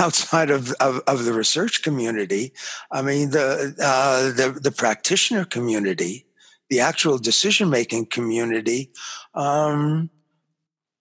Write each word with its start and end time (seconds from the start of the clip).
outside 0.00 0.50
of, 0.50 0.72
of, 0.80 1.00
of, 1.06 1.24
the 1.24 1.32
research 1.32 1.82
community, 1.82 2.52
I 2.90 3.02
mean, 3.02 3.30
the, 3.30 3.74
uh, 3.80 4.32
the, 4.32 4.58
the 4.58 4.72
practitioner 4.72 5.44
community, 5.44 6.26
the 6.70 6.80
actual 6.80 7.18
decision 7.18 7.68
making 7.68 8.06
community, 8.06 8.90
um, 9.34 10.10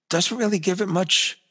doesn't 0.10 0.38
really 0.38 0.60
give 0.60 0.82
it 0.82 0.90
much 0.90 1.42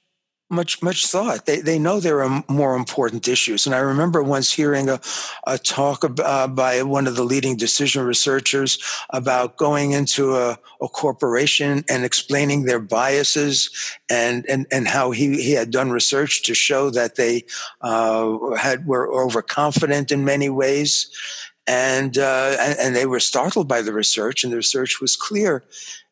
much 0.50 0.82
much 0.82 1.06
thought. 1.06 1.46
They 1.46 1.60
they 1.60 1.78
know 1.78 2.00
there 2.00 2.22
are 2.22 2.44
more 2.48 2.74
important 2.74 3.28
issues. 3.28 3.66
And 3.66 3.74
I 3.74 3.78
remember 3.78 4.22
once 4.22 4.52
hearing 4.52 4.88
a, 4.88 5.00
a 5.46 5.58
talk 5.58 6.04
uh, 6.04 6.48
by 6.48 6.82
one 6.82 7.06
of 7.06 7.16
the 7.16 7.24
leading 7.24 7.56
decision 7.56 8.04
researchers 8.04 8.78
about 9.10 9.56
going 9.56 9.92
into 9.92 10.36
a, 10.36 10.58
a 10.80 10.88
corporation 10.88 11.84
and 11.88 12.04
explaining 12.04 12.64
their 12.64 12.80
biases 12.80 13.70
and 14.10 14.44
and 14.48 14.66
and 14.70 14.88
how 14.88 15.10
he 15.10 15.42
he 15.42 15.52
had 15.52 15.70
done 15.70 15.90
research 15.90 16.42
to 16.44 16.54
show 16.54 16.90
that 16.90 17.16
they 17.16 17.44
uh, 17.82 18.54
had 18.54 18.86
were 18.86 19.12
overconfident 19.12 20.10
in 20.10 20.24
many 20.24 20.48
ways. 20.48 21.10
And, 21.70 22.16
uh, 22.16 22.56
and, 22.58 22.78
and 22.78 22.96
they 22.96 23.04
were 23.04 23.20
startled 23.20 23.68
by 23.68 23.82
the 23.82 23.92
research, 23.92 24.42
and 24.42 24.50
the 24.50 24.56
research 24.56 25.02
was 25.02 25.16
clear. 25.16 25.64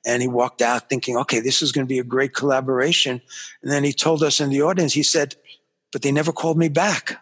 And 0.07 0.23
he 0.23 0.29
walked 0.29 0.63
out 0.63 0.89
thinking, 0.89 1.17
okay, 1.17 1.41
this 1.41 1.61
is 1.63 1.73
going 1.73 1.85
to 1.85 1.89
be 1.89 1.99
a 1.99 2.05
great 2.05 2.33
collaboration. 2.33 3.21
And 3.61 3.73
then 3.73 3.83
he 3.83 3.93
told 3.93 4.23
us 4.23 4.41
in 4.41 4.51
the 4.51 4.63
audience, 4.63 4.93
he 4.93 5.03
said, 5.03 5.35
but 5.93 6.03
they 6.03 6.13
never 6.13 6.31
called 6.31 6.57
me 6.57 6.69
back. 6.69 7.21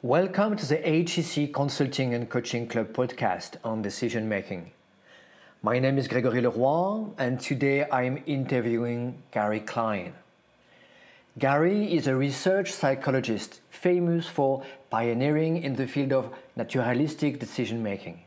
Welcome 0.00 0.56
to 0.56 0.66
the 0.66 0.78
HEC 0.78 1.52
Consulting 1.52 2.14
and 2.14 2.30
Coaching 2.30 2.66
Club 2.66 2.94
podcast 2.94 3.56
on 3.62 3.82
decision 3.82 4.30
making. 4.30 4.70
My 5.62 5.78
name 5.78 5.98
is 5.98 6.08
Gregory 6.08 6.40
Leroy, 6.40 7.10
and 7.18 7.38
today 7.38 7.84
I 7.84 8.04
am 8.04 8.22
interviewing 8.24 9.22
Gary 9.30 9.60
Klein. 9.60 10.14
Gary 11.38 11.92
is 11.92 12.06
a 12.06 12.16
research 12.16 12.72
psychologist 12.72 13.60
famous 13.68 14.26
for 14.26 14.64
pioneering 14.88 15.62
in 15.62 15.76
the 15.76 15.86
field 15.86 16.14
of 16.14 16.32
naturalistic 16.56 17.38
decision 17.38 17.82
making. 17.82 18.22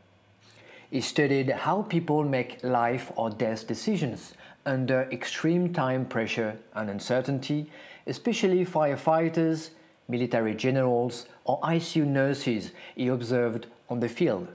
He 0.94 1.00
studied 1.00 1.50
how 1.50 1.82
people 1.82 2.22
make 2.22 2.62
life 2.62 3.10
or 3.16 3.28
death 3.28 3.66
decisions 3.66 4.34
under 4.64 5.08
extreme 5.10 5.72
time 5.72 6.06
pressure 6.06 6.56
and 6.72 6.88
uncertainty, 6.88 7.68
especially 8.06 8.64
firefighters, 8.64 9.70
military 10.06 10.54
generals, 10.54 11.26
or 11.42 11.60
ICU 11.62 12.06
nurses 12.06 12.70
he 12.94 13.08
observed 13.08 13.66
on 13.90 13.98
the 13.98 14.08
field. 14.08 14.46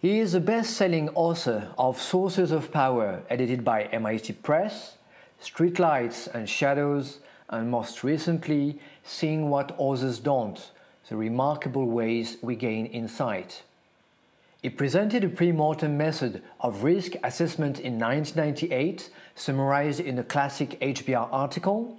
He 0.00 0.18
is 0.18 0.32
a 0.32 0.40
best 0.40 0.78
selling 0.78 1.10
author 1.10 1.74
of 1.76 2.00
Sources 2.00 2.50
of 2.50 2.72
Power, 2.72 3.22
edited 3.28 3.62
by 3.66 3.82
MIT 3.92 4.32
Press, 4.42 4.96
Streetlights 5.42 6.34
and 6.34 6.48
Shadows, 6.48 7.18
and 7.50 7.70
most 7.70 8.02
recently, 8.02 8.78
Seeing 9.04 9.50
What 9.50 9.78
Others 9.78 10.20
Don't 10.20 10.70
The 11.10 11.16
Remarkable 11.16 11.84
Ways 11.84 12.38
We 12.40 12.56
Gain 12.56 12.86
Insight. 12.86 13.64
He 14.62 14.70
presented 14.70 15.24
a 15.24 15.28
pre-mortem 15.28 15.98
method 15.98 16.40
of 16.60 16.84
risk 16.84 17.14
assessment 17.24 17.80
in 17.80 17.98
1998, 17.98 19.10
summarized 19.34 19.98
in 19.98 20.20
a 20.20 20.22
classic 20.22 20.78
HBR 20.78 21.28
article. 21.32 21.98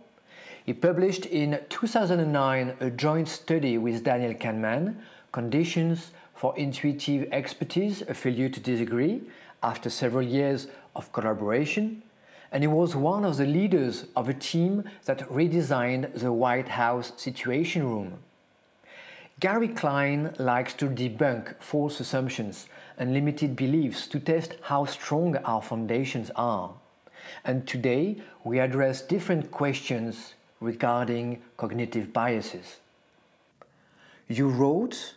He 0.65 0.71
published 0.71 1.25
in 1.25 1.59
2009 1.67 2.77
a 2.79 2.89
joint 2.89 3.27
study 3.27 3.77
with 3.77 4.05
Daniel 4.05 4.33
Kahneman, 4.33 4.95
Conditions 5.33 6.11
for 6.33 6.57
Intuitive 6.57 7.27
Expertise, 7.33 8.01
a 8.03 8.13
failure 8.13 8.47
to 8.47 8.61
disagree, 8.61 9.23
after 9.61 9.89
several 9.89 10.25
years 10.25 10.67
of 10.95 11.11
collaboration. 11.11 12.01
And 12.49 12.63
he 12.63 12.67
was 12.67 12.95
one 12.95 13.25
of 13.25 13.35
the 13.35 13.45
leaders 13.45 14.05
of 14.15 14.29
a 14.29 14.33
team 14.33 14.85
that 15.03 15.27
redesigned 15.27 16.13
the 16.13 16.31
White 16.31 16.69
House 16.69 17.11
Situation 17.17 17.83
Room. 17.85 18.19
Gary 19.43 19.67
Klein 19.67 20.33
likes 20.39 20.73
to 20.75 20.85
debunk 20.85 21.61
false 21.61 21.99
assumptions 21.99 22.69
and 22.97 23.11
limited 23.11 23.57
beliefs 23.57 24.07
to 24.07 24.17
test 24.17 24.55
how 24.61 24.85
strong 24.85 25.35
our 25.35 25.61
foundations 25.61 26.31
are. 26.37 26.73
And 27.43 27.67
today 27.67 28.21
we 28.45 28.59
address 28.59 29.01
different 29.01 29.51
questions 29.51 30.35
regarding 30.61 31.41
cognitive 31.57 32.13
biases. 32.13 32.77
You 34.29 34.47
wrote 34.47 35.15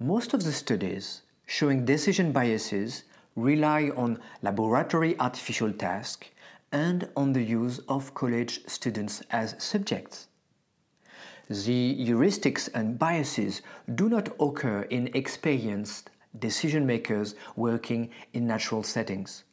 most 0.00 0.34
of 0.34 0.42
the 0.42 0.50
studies 0.50 1.22
showing 1.46 1.84
decision 1.84 2.32
biases 2.32 3.04
rely 3.36 3.92
on 3.94 4.18
laboratory 4.42 5.16
artificial 5.20 5.72
tasks 5.72 6.26
and 6.72 7.08
on 7.16 7.32
the 7.32 7.44
use 7.44 7.78
of 7.88 8.12
college 8.12 8.66
students 8.66 9.22
as 9.30 9.54
subjects. 9.62 10.26
The 11.52 12.06
heuristics 12.06 12.70
and 12.72 12.98
biases 12.98 13.60
do 13.94 14.08
not 14.08 14.30
occur 14.40 14.82
in 14.88 15.10
experienced 15.12 16.08
decision 16.38 16.86
makers 16.86 17.34
working 17.56 18.08
in 18.32 18.46
natural 18.46 18.82
settings. 18.82 19.44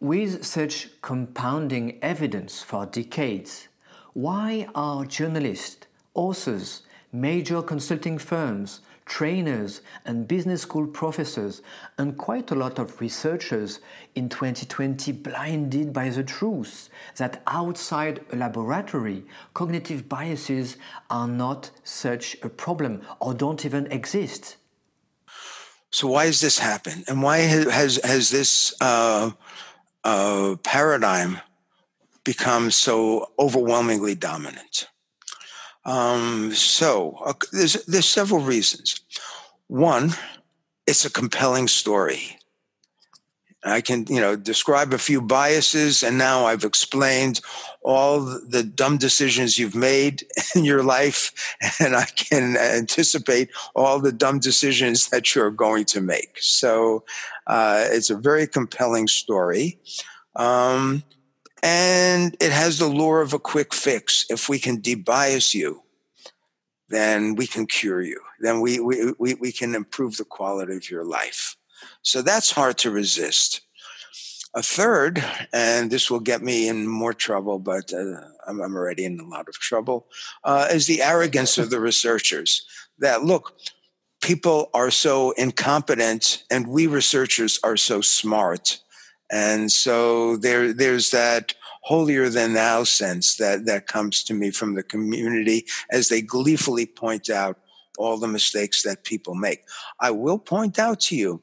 With 0.00 0.46
such 0.46 0.88
compounding 1.02 2.02
evidence 2.02 2.62
for 2.62 2.86
decades, 2.86 3.68
why 4.14 4.66
are 4.74 5.04
journalists, 5.04 5.86
authors, 6.14 6.84
major 7.12 7.60
consulting 7.60 8.16
firms, 8.16 8.80
trainers 9.06 9.80
and 10.04 10.28
business 10.28 10.62
school 10.62 10.86
professors, 10.86 11.62
and 11.98 12.16
quite 12.16 12.50
a 12.50 12.54
lot 12.54 12.78
of 12.78 13.00
researchers 13.00 13.80
in 14.14 14.28
2020 14.28 15.12
blinded 15.12 15.92
by 15.92 16.08
the 16.08 16.24
truth 16.24 16.88
that 17.16 17.42
outside 17.46 18.24
a 18.32 18.36
laboratory, 18.36 19.24
cognitive 19.54 20.08
biases 20.08 20.76
are 21.10 21.28
not 21.28 21.70
such 21.84 22.36
a 22.42 22.48
problem 22.48 23.02
or 23.20 23.34
don't 23.34 23.64
even 23.64 23.86
exist. 23.90 24.56
So 25.90 26.08
why 26.08 26.24
has 26.26 26.40
this 26.40 26.58
happened, 26.58 27.04
and 27.06 27.22
why 27.22 27.38
has 27.38 28.00
has 28.02 28.30
this 28.30 28.74
uh, 28.80 29.30
uh, 30.04 30.56
paradigm 30.62 31.40
become 32.24 32.70
so 32.70 33.30
overwhelmingly 33.38 34.14
dominant? 34.14 34.88
Um, 35.84 36.52
so 36.54 37.18
uh, 37.24 37.32
there's 37.52 37.84
there's 37.86 38.08
several 38.08 38.40
reasons. 38.40 39.00
One, 39.66 40.12
it's 40.86 41.04
a 41.04 41.10
compelling 41.10 41.68
story. 41.68 42.38
I 43.64 43.80
can, 43.80 44.06
you 44.08 44.20
know, 44.20 44.34
describe 44.34 44.92
a 44.92 44.98
few 44.98 45.20
biases, 45.20 46.02
and 46.02 46.18
now 46.18 46.46
I've 46.46 46.64
explained 46.64 47.40
all 47.82 48.20
the 48.20 48.64
dumb 48.64 48.98
decisions 48.98 49.56
you've 49.56 49.76
made 49.76 50.24
in 50.56 50.64
your 50.64 50.82
life, 50.82 51.54
and 51.78 51.94
I 51.94 52.06
can 52.06 52.56
anticipate 52.56 53.50
all 53.74 54.00
the 54.00 54.12
dumb 54.12 54.40
decisions 54.40 55.08
that 55.10 55.34
you're 55.34 55.50
going 55.50 55.84
to 55.86 56.00
make. 56.00 56.38
So 56.40 57.04
uh, 57.46 57.86
it's 57.88 58.10
a 58.10 58.16
very 58.16 58.46
compelling 58.46 59.06
story. 59.06 59.78
Um, 60.34 61.04
and 61.62 62.36
it 62.40 62.50
has 62.50 62.78
the 62.78 62.86
lure 62.86 63.20
of 63.20 63.32
a 63.32 63.38
quick 63.38 63.72
fix. 63.72 64.26
If 64.28 64.48
we 64.48 64.58
can 64.58 64.80
debias 64.80 65.54
you, 65.54 65.82
then 66.88 67.36
we 67.36 67.46
can 67.46 67.66
cure 67.66 68.02
you. 68.02 68.20
Then 68.40 68.60
we, 68.60 68.80
we, 68.80 69.12
we, 69.18 69.34
we 69.34 69.52
can 69.52 69.74
improve 69.74 70.16
the 70.16 70.24
quality 70.24 70.76
of 70.76 70.90
your 70.90 71.04
life. 71.04 71.56
So 72.02 72.20
that's 72.20 72.50
hard 72.50 72.78
to 72.78 72.90
resist. 72.90 73.62
A 74.54 74.62
third, 74.62 75.24
and 75.54 75.90
this 75.90 76.10
will 76.10 76.20
get 76.20 76.42
me 76.42 76.68
in 76.68 76.86
more 76.86 77.14
trouble, 77.14 77.58
but 77.58 77.90
uh, 77.92 78.20
I'm, 78.46 78.60
I'm, 78.60 78.76
already 78.76 79.06
in 79.06 79.18
a 79.18 79.24
lot 79.26 79.48
of 79.48 79.54
trouble, 79.54 80.08
uh, 80.44 80.68
is 80.70 80.86
the 80.86 81.00
arrogance 81.00 81.56
of 81.56 81.70
the 81.70 81.80
researchers. 81.80 82.66
That 82.98 83.24
look, 83.24 83.56
people 84.20 84.68
are 84.74 84.90
so 84.90 85.30
incompetent, 85.32 86.44
and 86.50 86.66
we 86.66 86.86
researchers 86.86 87.58
are 87.64 87.78
so 87.78 88.02
smart 88.02 88.81
and 89.32 89.72
so 89.72 90.36
there, 90.36 90.74
there's 90.74 91.10
that 91.10 91.54
holier 91.80 92.28
than 92.28 92.52
thou 92.52 92.84
sense 92.84 93.36
that, 93.36 93.64
that 93.64 93.86
comes 93.86 94.22
to 94.24 94.34
me 94.34 94.50
from 94.50 94.74
the 94.74 94.82
community 94.82 95.64
as 95.90 96.08
they 96.08 96.20
gleefully 96.20 96.86
point 96.86 97.30
out 97.30 97.58
all 97.98 98.18
the 98.18 98.28
mistakes 98.28 98.82
that 98.82 99.04
people 99.04 99.34
make. 99.34 99.64
I 100.00 100.10
will 100.10 100.38
point 100.38 100.78
out 100.78 101.00
to 101.00 101.16
you 101.16 101.40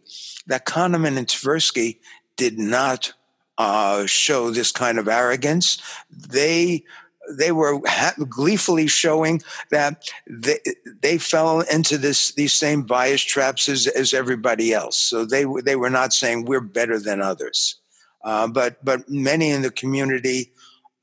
that 0.48 0.66
Kahneman 0.66 1.18
and 1.18 1.28
Tversky 1.28 1.98
did 2.38 2.60
not 2.60 3.12
uh, 3.58 4.06
show 4.06 4.52
this 4.52 4.72
kind 4.72 5.00
of 5.00 5.08
arrogance. 5.08 5.82
They 6.10 6.84
they 7.32 7.52
were 7.52 7.80
ha- 7.86 8.16
gleefully 8.28 8.88
showing 8.88 9.42
that 9.70 10.10
they, 10.28 10.60
they 11.02 11.18
fell 11.18 11.62
into 11.62 11.98
this 11.98 12.32
these 12.32 12.54
same 12.54 12.84
bias 12.84 13.22
traps 13.22 13.70
as, 13.70 13.88
as 13.88 14.14
everybody 14.14 14.74
else. 14.74 14.98
So 14.98 15.26
they 15.26 15.46
they 15.64 15.76
were 15.76 15.90
not 15.90 16.14
saying 16.14 16.46
we're 16.46 16.62
better 16.62 17.00
than 17.00 17.22
others. 17.22 17.79
Uh, 18.24 18.48
but 18.48 18.84
but 18.84 19.10
many 19.10 19.50
in 19.50 19.62
the 19.62 19.72
community 19.72 20.52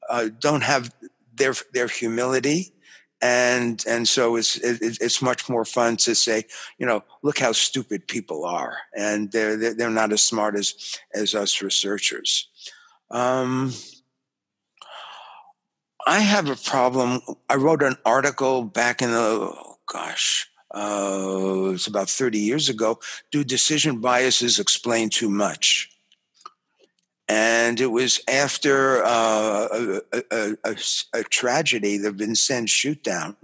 uh, 0.08 0.28
don't 0.40 0.62
have 0.62 0.94
their 1.34 1.54
their 1.72 1.88
humility, 1.88 2.72
and 3.22 3.84
and 3.88 4.08
so 4.08 4.36
it's 4.36 4.56
it, 4.56 4.98
it's 5.00 5.22
much 5.22 5.48
more 5.48 5.64
fun 5.64 5.96
to 5.96 6.14
say, 6.14 6.44
you 6.78 6.86
know, 6.86 7.02
look 7.22 7.38
how 7.38 7.52
stupid 7.52 8.06
people 8.06 8.44
are, 8.44 8.76
and 8.96 9.32
they're 9.32 9.56
they're 9.74 9.90
not 9.90 10.12
as 10.12 10.22
smart 10.22 10.56
as 10.56 10.98
as 11.14 11.34
us 11.34 11.62
researchers. 11.62 12.48
Um, 13.10 13.72
I 16.06 16.20
have 16.20 16.48
a 16.48 16.56
problem. 16.56 17.20
I 17.50 17.56
wrote 17.56 17.82
an 17.82 17.96
article 18.04 18.62
back 18.62 19.02
in 19.02 19.10
the, 19.10 19.18
oh 19.18 19.78
gosh, 19.86 20.48
uh, 20.72 21.72
it's 21.74 21.88
about 21.88 22.08
30 22.08 22.38
years 22.38 22.68
ago. 22.68 23.00
Do 23.32 23.42
decision 23.42 24.00
biases 24.00 24.60
explain 24.60 25.10
too 25.10 25.28
much? 25.28 25.90
And 27.28 27.80
it 27.80 27.90
was 27.90 28.20
after 28.28 29.04
uh, 29.04 29.68
a, 29.72 30.00
a, 30.12 30.56
a, 30.64 30.76
a, 31.12 31.22
tragedy, 31.24 31.98
the 31.98 32.12
Vincennes 32.12 32.70
shootdown, 32.70 33.34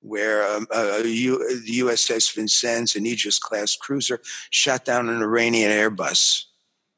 where 0.00 0.46
um, 0.54 0.66
the 0.70 1.64
USS 1.78 2.34
Vincennes, 2.34 2.94
an 2.94 3.06
Aegis 3.06 3.38
class 3.38 3.76
cruiser, 3.76 4.20
shot 4.50 4.84
down 4.84 5.08
an 5.08 5.22
Iranian 5.22 5.70
Airbus, 5.70 6.44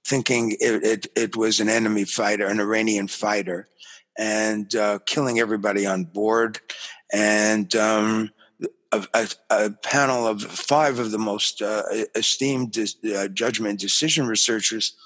thinking 0.04 0.56
it, 0.58 0.82
it, 0.82 1.06
it 1.14 1.36
was 1.36 1.60
an 1.60 1.68
enemy 1.68 2.04
fighter, 2.04 2.46
an 2.46 2.58
Iranian 2.58 3.06
fighter, 3.06 3.68
and 4.18 4.74
uh, 4.74 4.98
killing 5.06 5.38
everybody 5.38 5.86
on 5.86 6.04
board. 6.04 6.58
And 7.12 7.72
um, 7.76 8.32
a, 8.90 9.28
a, 9.50 9.70
panel 9.70 10.26
of 10.26 10.42
five 10.42 10.98
of 10.98 11.12
the 11.12 11.18
most 11.18 11.62
uh, 11.62 11.82
esteemed 12.16 12.76
uh, 13.14 13.28
judgment 13.28 13.78
decision 13.78 14.26
researchers 14.26 14.96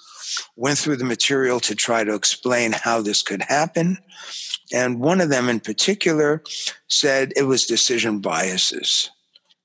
went 0.56 0.78
through 0.78 0.96
the 0.96 1.04
material 1.04 1.60
to 1.60 1.74
try 1.74 2.04
to 2.04 2.14
explain 2.14 2.72
how 2.72 3.00
this 3.00 3.22
could 3.22 3.42
happen. 3.42 3.98
And 4.72 5.00
one 5.00 5.20
of 5.20 5.30
them 5.30 5.48
in 5.48 5.60
particular 5.60 6.42
said 6.88 7.32
it 7.36 7.44
was 7.44 7.66
decision 7.66 8.20
biases 8.20 9.10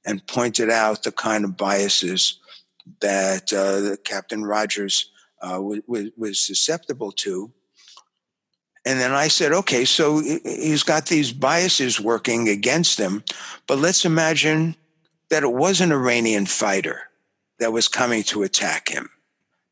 and 0.06 0.26
pointed 0.28 0.70
out 0.70 1.04
the 1.04 1.12
kind 1.12 1.44
of 1.44 1.58
biases 1.58 2.40
that 3.02 3.52
uh, 3.52 3.98
Captain 4.04 4.44
Rogers 4.44 5.12
uh, 5.42 5.60
was, 5.62 6.10
was 6.18 6.46
susceptible 6.46 7.12
to. 7.12 7.52
And 8.86 9.00
then 9.00 9.14
I 9.14 9.30
said, 9.30 9.52
okay, 9.52 9.84
so 9.84 10.20
he's 10.20 10.84
got 10.84 11.08
these 11.08 11.32
biases 11.32 12.00
working 12.00 12.50
against 12.50 13.00
him, 13.00 13.24
but 13.66 13.80
let's 13.80 14.06
imagine 14.06 14.76
that 15.30 15.42
it 15.42 15.52
was 15.52 15.82
an 15.82 15.92
Iranian 15.92 16.46
fighter 16.46 17.02
that 17.58 17.74
was 17.74 17.88
coming 17.88 18.22
to 18.24 18.44
attack 18.44 18.90
him. 18.90 19.10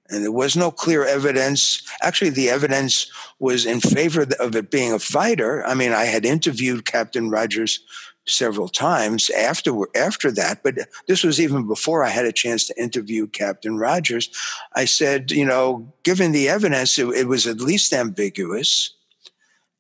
And 0.09 0.23
there 0.23 0.31
was 0.31 0.55
no 0.55 0.69
clear 0.69 1.05
evidence. 1.05 1.81
Actually, 2.01 2.31
the 2.31 2.49
evidence 2.49 3.11
was 3.39 3.65
in 3.65 3.79
favor 3.79 4.27
of 4.39 4.55
it 4.55 4.69
being 4.69 4.93
a 4.93 4.99
fighter. 4.99 5.65
I 5.65 5.73
mean, 5.73 5.93
I 5.93 6.05
had 6.05 6.25
interviewed 6.25 6.85
Captain 6.85 7.29
Rogers 7.29 7.79
several 8.25 8.69
times 8.69 9.29
after 9.31 9.73
after 9.97 10.31
that, 10.31 10.63
but 10.63 10.75
this 11.07 11.23
was 11.23 11.41
even 11.41 11.67
before 11.67 12.03
I 12.03 12.09
had 12.09 12.25
a 12.25 12.31
chance 12.31 12.67
to 12.67 12.81
interview 12.81 13.27
Captain 13.27 13.77
Rogers. 13.77 14.29
I 14.73 14.85
said, 14.85 15.31
you 15.31 15.45
know, 15.45 15.91
given 16.03 16.31
the 16.31 16.49
evidence, 16.49 16.97
it, 16.97 17.07
it 17.07 17.27
was 17.27 17.47
at 17.47 17.59
least 17.59 17.93
ambiguous. 17.93 18.95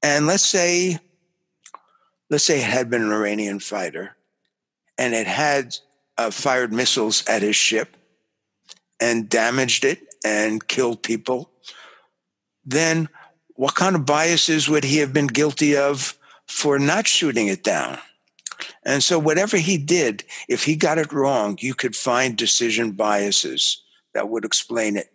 And 0.01 0.27
let's 0.27 0.45
say, 0.45 0.99
let's 2.29 2.43
say 2.43 2.59
it 2.59 2.65
had 2.65 2.89
been 2.89 3.01
an 3.01 3.13
Iranian 3.13 3.59
fighter, 3.59 4.15
and 4.97 5.13
it 5.13 5.27
had 5.27 5.77
uh, 6.17 6.31
fired 6.31 6.73
missiles 6.73 7.23
at 7.27 7.41
his 7.41 7.55
ship 7.55 7.95
and 8.99 9.29
damaged 9.29 9.85
it 9.85 10.12
and 10.23 10.67
kill 10.67 10.95
people, 10.95 11.51
then 12.65 13.09
what 13.55 13.75
kind 13.75 13.95
of 13.95 14.05
biases 14.05 14.69
would 14.69 14.83
he 14.83 14.97
have 14.97 15.13
been 15.13 15.27
guilty 15.27 15.75
of 15.75 16.17
for 16.47 16.79
not 16.79 17.07
shooting 17.07 17.47
it 17.47 17.63
down? 17.63 17.97
And 18.83 19.03
so, 19.03 19.19
whatever 19.19 19.57
he 19.57 19.77
did, 19.77 20.23
if 20.47 20.63
he 20.63 20.75
got 20.75 20.97
it 20.97 21.11
wrong, 21.11 21.57
you 21.59 21.73
could 21.73 21.95
find 21.95 22.37
decision 22.37 22.91
biases 22.91 23.81
that 24.13 24.29
would 24.29 24.45
explain 24.45 24.95
it. 24.95 25.11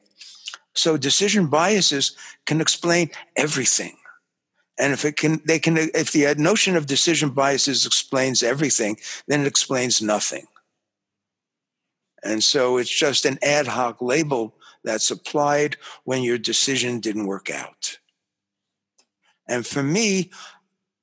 So, 0.75 0.97
decision 0.97 1.47
biases 1.47 2.17
can 2.47 2.61
explain 2.61 3.11
everything. 3.37 3.97
And 4.79 4.93
if 4.93 5.05
it 5.05 5.17
can, 5.17 5.41
they 5.45 5.59
can, 5.59 5.77
if 5.77 6.13
the 6.13 6.35
notion 6.37 6.77
of 6.77 6.87
decision 6.87 7.31
biases 7.31 7.85
explains 7.85 8.43
everything, 8.43 8.99
then 9.27 9.41
it 9.41 9.47
explains 9.47 10.01
nothing. 10.01 10.47
And 12.23 12.43
so 12.43 12.79
it's 12.79 12.91
just 12.91 13.25
an 13.25 13.39
ad 13.43 13.67
hoc 13.67 14.01
label 14.01 14.55
that's 14.89 15.11
applied 15.11 15.77
when 16.05 16.23
your 16.23 16.39
decision 16.39 16.99
didn't 16.99 17.27
work 17.27 17.51
out. 17.51 17.99
And 19.47 19.67
for 19.67 19.83
me, 19.83 20.31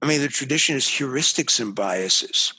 I 0.02 0.08
mean, 0.08 0.22
the 0.22 0.28
tradition 0.28 0.76
is 0.76 0.86
heuristics 0.86 1.60
and 1.60 1.76
biases. 1.76 2.54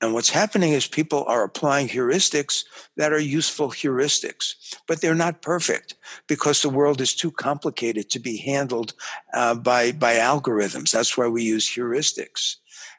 And 0.00 0.14
what's 0.14 0.30
happening 0.30 0.72
is 0.72 0.86
people 0.86 1.24
are 1.28 1.44
applying 1.44 1.88
heuristics 1.88 2.64
that 2.96 3.12
are 3.12 3.20
useful 3.20 3.68
heuristics, 3.68 4.54
but 4.88 5.00
they're 5.00 5.14
not 5.14 5.42
perfect 5.42 5.94
because 6.26 6.62
the 6.62 6.70
world 6.70 7.02
is 7.02 7.14
too 7.14 7.30
complicated 7.30 8.08
to 8.10 8.18
be 8.18 8.38
handled 8.38 8.94
uh, 9.34 9.54
by, 9.54 9.92
by 9.92 10.14
algorithms. 10.14 10.90
That's 10.90 11.16
why 11.18 11.28
we 11.28 11.42
use 11.42 11.68
heuristics. 11.68 12.56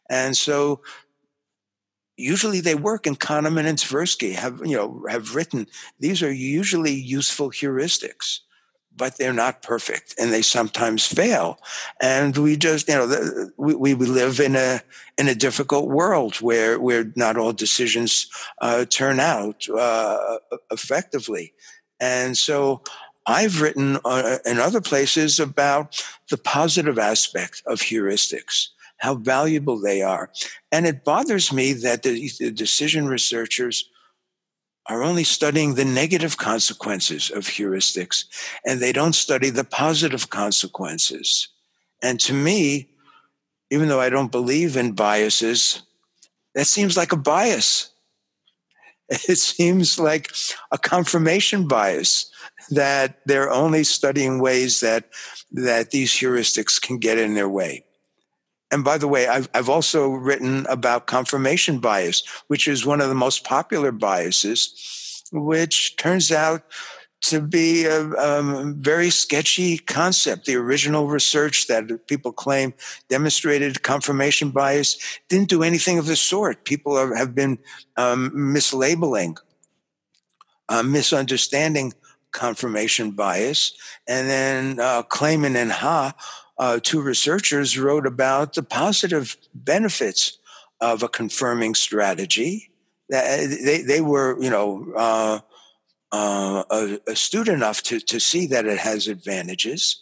And 0.10 0.38
so 0.38 0.82
usually 2.18 2.60
they 2.60 2.76
work 2.76 3.08
and 3.08 3.20
Kahneman 3.20 3.66
and 3.66 3.78
Tversky 3.78 4.34
have, 4.34 4.62
you 4.64 4.76
know, 4.76 5.06
have 5.10 5.36
written, 5.36 5.68
these 6.00 6.22
are 6.22 6.32
usually 6.32 6.94
useful 6.94 7.50
heuristics, 7.50 8.40
but 8.96 9.18
they're 9.18 9.34
not 9.34 9.64
perfect 9.64 10.14
and 10.20 10.32
they 10.32 10.44
sometimes 10.44 11.06
fail. 11.06 11.58
And 12.02 12.38
we 12.38 12.56
just, 12.58 12.88
you 12.88 12.96
know, 12.96 13.50
we, 13.58 13.74
we 13.74 13.94
live 13.96 14.40
in 14.40 14.56
a, 14.56 14.82
in 15.18 15.28
a 15.28 15.36
difficult 15.36 15.90
world 15.90 16.36
where, 16.36 16.80
where 16.80 17.12
not 17.16 17.38
all 17.38 17.54
decisions 17.54 18.28
uh, 18.62 18.86
turn 18.86 19.20
out 19.20 19.68
uh, 19.70 20.38
effectively. 20.72 21.54
And 22.00 22.38
so 22.38 22.82
I've 23.26 23.62
written 23.62 23.98
uh, 24.06 24.38
in 24.46 24.60
other 24.60 24.82
places 24.82 25.40
about 25.40 26.04
the 26.30 26.38
positive 26.38 27.00
aspect 27.00 27.64
of 27.66 27.80
heuristics 27.80 28.68
how 29.04 29.16
valuable 29.16 29.82
they 29.82 30.02
are. 30.02 30.32
And 30.72 30.88
it 30.88 31.04
bothers 31.04 31.52
me 31.52 31.74
that 31.74 32.04
the, 32.04 32.32
the 32.40 32.52
decision 32.52 33.06
researchers 33.06 33.90
are 34.88 35.04
only 35.04 35.26
studying 35.26 35.76
the 35.76 35.84
negative 35.84 36.38
consequences 36.38 37.30
of 37.30 37.44
heuristics 37.44 38.24
and 38.66 38.80
they 38.80 38.94
don't 38.94 39.12
study 39.12 39.50
the 39.50 39.66
positive 39.66 40.30
consequences. 40.30 41.50
And 42.02 42.18
to 42.22 42.34
me, 42.34 42.92
even 43.70 43.90
though 43.90 44.00
I 44.00 44.10
don't 44.10 44.32
believe 44.32 44.78
in 44.78 44.94
biases, 44.94 45.84
that 46.56 46.68
seems 46.68 46.96
like 46.96 47.12
a 47.12 47.18
bias. 47.18 47.90
It 49.28 49.38
seems 49.38 50.00
like 50.00 50.32
a 50.72 50.78
confirmation 50.78 51.68
bias 51.68 52.32
that 52.70 53.20
they're 53.26 53.52
only 53.52 53.84
studying 53.84 54.40
ways 54.40 54.80
that 54.80 55.10
that 55.52 55.92
these 55.92 56.12
heuristics 56.12 56.82
can 56.82 57.00
get 57.00 57.20
in 57.20 57.34
their 57.34 57.50
way. 57.50 57.84
And 58.74 58.84
by 58.84 58.98
the 58.98 59.08
way, 59.08 59.28
I've, 59.28 59.48
I've 59.54 59.70
also 59.70 60.10
written 60.10 60.66
about 60.68 61.06
confirmation 61.06 61.78
bias, 61.78 62.24
which 62.48 62.68
is 62.68 62.88
one 62.88 63.02
of 63.02 63.10
the 63.10 63.14
most 63.14 63.44
popular 63.44 63.92
biases, 63.92 65.22
which 65.32 65.96
turns 65.96 66.32
out 66.32 66.64
to 67.26 67.40
be 67.40 67.86
a, 67.86 68.02
a, 68.02 68.74
very 68.76 69.12
sketchy 69.12 69.78
concept. 69.78 70.48
The 70.48 70.56
original 70.56 71.08
research 71.08 71.68
that 71.68 72.08
people 72.08 72.32
claim 72.32 72.74
demonstrated 73.10 73.84
confirmation 73.84 74.50
bias 74.50 74.98
didn't 75.30 75.50
do 75.50 75.62
anything 75.62 76.00
of 76.00 76.08
the 76.08 76.16
sort. 76.16 76.66
People 76.66 76.98
are, 76.98 77.14
have 77.14 77.36
been 77.36 77.60
um, 77.96 78.32
mislabeling, 78.34 79.38
uh, 80.68 80.82
misunderstanding 80.82 81.94
confirmation 82.32 83.12
bias, 83.12 83.74
and 84.08 84.28
then 84.28 84.80
uh, 84.80 85.04
Klayman 85.04 85.56
and 85.56 85.72
Ha 85.72 86.16
uh, 86.64 86.80
two 86.82 87.02
researchers 87.02 87.78
wrote 87.78 88.08
about 88.08 88.54
the 88.54 88.64
positive 88.64 89.36
benefits 89.54 90.38
of 90.80 91.04
a 91.04 91.10
confirming 91.10 91.76
strategy. 91.76 92.72
They, 93.10 93.84
they 93.86 94.00
were, 94.00 94.42
you 94.42 94.50
know, 94.50 94.94
uh, 94.96 95.40
uh, 96.14 96.64
astute 97.06 97.50
enough 97.50 97.84
to, 97.84 98.00
to 98.00 98.18
see 98.18 98.48
that 98.48 98.66
it 98.66 98.78
has 98.78 99.10
advantages. 99.10 100.02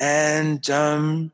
And, 0.00 0.68
um, 0.68 1.30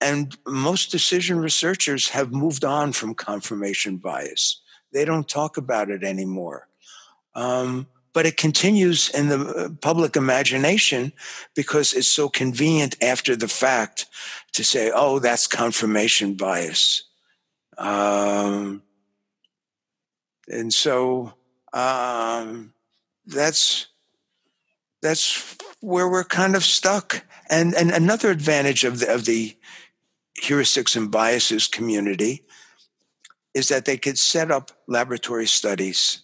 and 0.00 0.36
most 0.44 0.90
decision 0.90 1.38
researchers 1.38 2.08
have 2.08 2.32
moved 2.32 2.64
on 2.64 2.90
from 2.90 3.14
confirmation 3.14 3.98
bias. 3.98 4.62
They 4.92 5.04
don't 5.04 5.28
talk 5.28 5.58
about 5.58 5.90
it 5.90 6.02
anymore. 6.02 6.66
Um, 7.36 7.86
but 8.16 8.24
it 8.24 8.38
continues 8.38 9.10
in 9.10 9.28
the 9.28 9.38
uh, 9.38 9.68
public 9.82 10.16
imagination 10.16 11.12
because 11.54 11.92
it's 11.92 12.08
so 12.08 12.30
convenient 12.30 12.96
after 13.02 13.36
the 13.36 13.46
fact 13.46 14.06
to 14.54 14.64
say, 14.64 14.90
oh, 14.94 15.18
that's 15.18 15.46
confirmation 15.46 16.32
bias. 16.32 17.02
Um, 17.76 18.82
and 20.48 20.72
so 20.72 21.34
um, 21.74 22.72
that's 23.26 23.88
that's 25.02 25.54
where 25.80 26.08
we're 26.08 26.24
kind 26.24 26.56
of 26.56 26.64
stuck. 26.64 27.22
And 27.50 27.74
and 27.74 27.90
another 27.90 28.30
advantage 28.30 28.84
of 28.84 29.00
the 29.00 29.12
of 29.12 29.26
the 29.26 29.54
heuristics 30.42 30.96
and 30.96 31.10
biases 31.10 31.68
community 31.68 32.46
is 33.52 33.68
that 33.68 33.84
they 33.84 33.98
could 33.98 34.18
set 34.18 34.50
up 34.50 34.70
laboratory 34.86 35.46
studies 35.46 36.22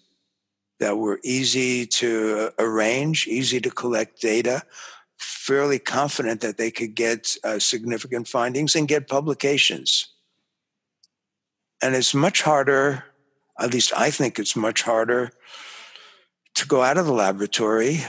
that 0.83 0.99
were 0.99 1.21
easy 1.23 1.87
to 1.87 2.51
arrange, 2.59 3.29
easy 3.29 3.61
to 3.61 3.71
collect 3.71 4.21
data 4.21 4.63
fairly 5.23 5.79
confident 5.79 6.41
that 6.41 6.57
they 6.57 6.71
could 6.71 6.95
get 6.95 7.37
uh, 7.45 7.59
significant 7.59 8.27
findings 8.27 8.75
and 8.75 8.89
get 8.89 9.09
publications. 9.09 10.09
And 11.81 11.95
it's 11.95 12.15
much 12.15 12.43
harder, 12.43 13.05
at 13.61 13.73
least 13.73 13.93
I 13.97 14.11
think 14.11 14.39
it's 14.39 14.57
much 14.57 14.83
harder, 14.83 15.31
to 16.55 16.67
go 16.67 16.83
out 16.83 16.99
of 16.99 17.07
the 17.07 17.13
laboratory 17.13 18.05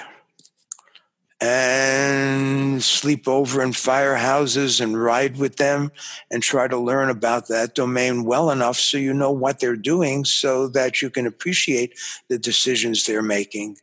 and 1.43 2.81
sleep 2.81 3.27
over 3.27 3.61
in 3.61 3.71
firehouses 3.71 4.79
and 4.79 5.01
ride 5.01 5.35
with 5.35 5.57
them 5.57 5.91
and 6.31 6.41
try 6.41 6.69
to 6.69 6.77
learn 6.77 7.09
about 7.09 7.49
that 7.49 7.75
domain 7.75 8.23
well 8.23 8.49
enough 8.49 8.77
so 8.77 8.97
you 8.97 9.13
know 9.13 9.29
what 9.31 9.59
they're 9.59 9.75
doing 9.75 10.23
so 10.23 10.69
that 10.69 11.01
you 11.01 11.09
can 11.09 11.27
appreciate 11.27 11.99
the 12.29 12.39
decisions 12.39 13.05
they're 13.05 13.21
making 13.21 13.75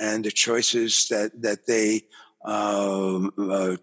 and 0.00 0.24
the 0.24 0.30
choices 0.30 1.06
that, 1.10 1.30
that 1.42 1.66
they 1.66 2.02
uh, 2.44 3.28
uh, 3.38 3.76